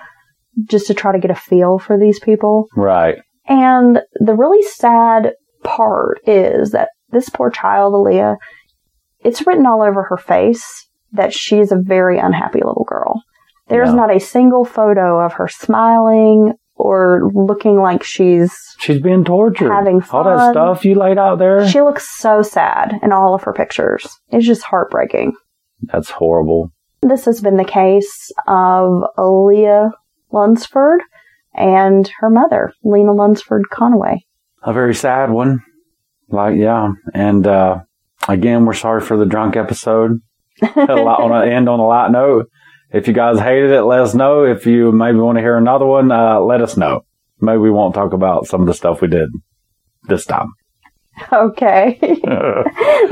just 0.65 0.87
to 0.87 0.93
try 0.93 1.13
to 1.13 1.19
get 1.19 1.31
a 1.31 1.35
feel 1.35 1.79
for 1.79 1.97
these 1.97 2.19
people. 2.19 2.67
Right. 2.75 3.17
And 3.47 3.99
the 4.15 4.35
really 4.35 4.61
sad 4.61 5.33
part 5.63 6.19
is 6.27 6.71
that 6.71 6.89
this 7.11 7.29
poor 7.29 7.49
child, 7.49 7.93
Alliyah, 7.93 8.35
it's 9.23 9.45
written 9.45 9.65
all 9.65 9.81
over 9.81 10.03
her 10.03 10.17
face 10.17 10.63
that 11.11 11.33
she's 11.33 11.71
a 11.71 11.77
very 11.77 12.19
unhappy 12.19 12.59
little 12.63 12.85
girl. 12.87 13.21
There's 13.67 13.89
Yeah. 13.89 13.95
not 13.95 14.15
a 14.15 14.19
single 14.19 14.65
photo 14.65 15.19
of 15.19 15.33
her 15.33 15.47
smiling 15.47 16.53
or 16.75 17.29
looking 17.33 17.77
like 17.77 18.03
she's. 18.03 18.55
She's 18.79 19.01
being 19.01 19.23
tortured. 19.25 19.71
Having 19.71 20.03
All 20.11 20.23
that 20.23 20.51
stuff 20.51 20.85
you 20.85 20.95
laid 20.95 21.17
out 21.17 21.39
there. 21.39 21.67
She 21.67 21.81
looks 21.81 22.07
so 22.17 22.41
sad 22.41 22.97
in 23.03 23.11
all 23.11 23.35
of 23.35 23.43
her 23.43 23.53
pictures. 23.53 24.07
It's 24.29 24.45
just 24.45 24.63
heartbreaking. 24.63 25.33
that's 25.83 26.09
horrible. 26.09 26.71
This 27.01 27.25
has 27.25 27.39
been 27.41 27.55
the 27.57 27.63
case 27.63 28.31
of 28.47 29.03
Alliyah 29.17 29.91
Lunsford 30.31 31.01
and 31.53 32.09
her 32.19 32.29
mother, 32.29 32.73
Lena 32.83 33.13
Lunsford 33.13 33.63
Conaway. 33.71 34.19
A 34.63 34.73
very 34.73 34.93
sad 34.93 35.31
one. 35.31 35.59
Like, 36.29 36.55
yeah. 36.57 36.89
And, 37.13 37.47
uh, 37.47 37.79
again, 38.33 38.65
we're 38.65 38.73
sorry 38.73 39.01
for 39.01 39.17
the 39.17 39.25
drunk 39.25 39.55
episode. 39.55 40.21
a 40.61 40.95
lot 40.95 41.21
on 41.21 41.31
a, 41.31 41.49
end 41.49 41.69
on 41.69 41.79
a 41.79 41.87
light 41.87 42.11
note. 42.11 42.49
If 42.91 43.07
you 43.07 43.13
guys 43.13 43.39
hated 43.39 43.71
it, 43.71 43.83
let 43.83 44.01
us 44.01 44.13
know. 44.13 44.43
If 44.43 44.65
you 44.65 44.91
maybe 44.91 45.19
want 45.19 45.37
to 45.37 45.41
hear 45.41 45.57
another 45.57 45.85
one, 45.85 46.11
uh, 46.11 46.39
let 46.39 46.61
us 46.61 46.75
know. 46.75 47.05
Maybe 47.39 47.59
we 47.59 47.71
won't 47.71 47.95
talk 47.95 48.13
about 48.13 48.47
some 48.47 48.61
of 48.61 48.67
the 48.67 48.73
stuff 48.73 49.01
we 49.01 49.07
did 49.07 49.29
this 50.07 50.25
time. 50.25 50.49
Okay. 51.31 51.99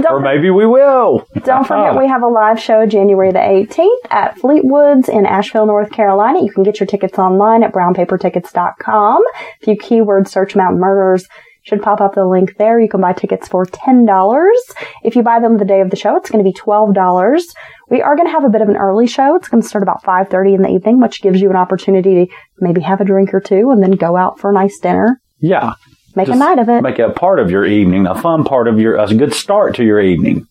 or 0.09 0.19
maybe 0.19 0.49
we 0.49 0.65
will. 0.65 1.27
Don't 1.43 1.67
forget 1.67 1.97
we 1.97 2.07
have 2.07 2.23
a 2.23 2.27
live 2.27 2.59
show 2.59 2.85
January 2.85 3.31
the 3.31 3.39
18th 3.39 4.11
at 4.11 4.37
Fleetwood's 4.39 5.09
in 5.09 5.25
Asheville, 5.25 5.65
North 5.65 5.91
Carolina. 5.91 6.41
You 6.41 6.51
can 6.51 6.63
get 6.63 6.79
your 6.79 6.87
tickets 6.87 7.19
online 7.19 7.63
at 7.63 7.73
brownpapertickets.com. 7.73 9.23
If 9.61 9.67
you 9.67 9.77
keyword 9.77 10.27
search 10.27 10.55
Mountain 10.55 10.79
Murders, 10.79 11.27
should 11.67 11.81
pop 11.81 11.99
up 11.99 12.15
the 12.15 12.25
link 12.25 12.55
there. 12.57 12.79
You 12.79 12.87
can 12.87 13.01
buy 13.01 13.11
tickets 13.11 13.47
for 13.47 13.65
$10. 13.65 14.57
If 15.03 15.15
you 15.15 15.21
buy 15.21 15.39
them 15.39 15.57
the 15.57 15.65
day 15.65 15.81
of 15.81 15.89
the 15.89 15.97
show, 15.97 16.15
it's 16.15 16.29
going 16.29 16.43
to 16.43 16.49
be 16.49 16.57
$12. 16.57 17.43
We 17.89 18.01
are 18.01 18.15
going 18.15 18.27
to 18.27 18.31
have 18.31 18.45
a 18.45 18.49
bit 18.49 18.61
of 18.61 18.69
an 18.69 18.77
early 18.77 19.05
show. 19.05 19.35
It's 19.35 19.49
going 19.49 19.61
to 19.61 19.67
start 19.67 19.83
about 19.83 20.03
5.30 20.03 20.55
in 20.55 20.61
the 20.61 20.69
evening, 20.69 21.01
which 21.01 21.21
gives 21.21 21.41
you 21.41 21.49
an 21.49 21.57
opportunity 21.57 22.25
to 22.25 22.33
maybe 22.59 22.81
have 22.81 23.01
a 23.01 23.05
drink 23.05 23.33
or 23.33 23.41
two 23.41 23.69
and 23.71 23.83
then 23.83 23.91
go 23.91 24.15
out 24.15 24.39
for 24.39 24.49
a 24.49 24.53
nice 24.53 24.79
dinner. 24.79 25.21
Yeah. 25.39 25.73
Make 26.15 26.29
a 26.29 26.35
night 26.35 26.57
of 26.57 26.69
it. 26.69 26.81
Make 26.81 26.99
it 26.99 27.09
a 27.09 27.13
part 27.13 27.39
of 27.39 27.51
your 27.51 27.65
evening, 27.65 28.07
a 28.07 28.19
fun 28.19 28.43
part 28.43 28.67
of 28.67 28.79
your, 28.79 28.95
a 28.95 29.13
good 29.13 29.33
start 29.33 29.75
to 29.75 29.83
your 29.83 29.99
evening. 29.99 30.47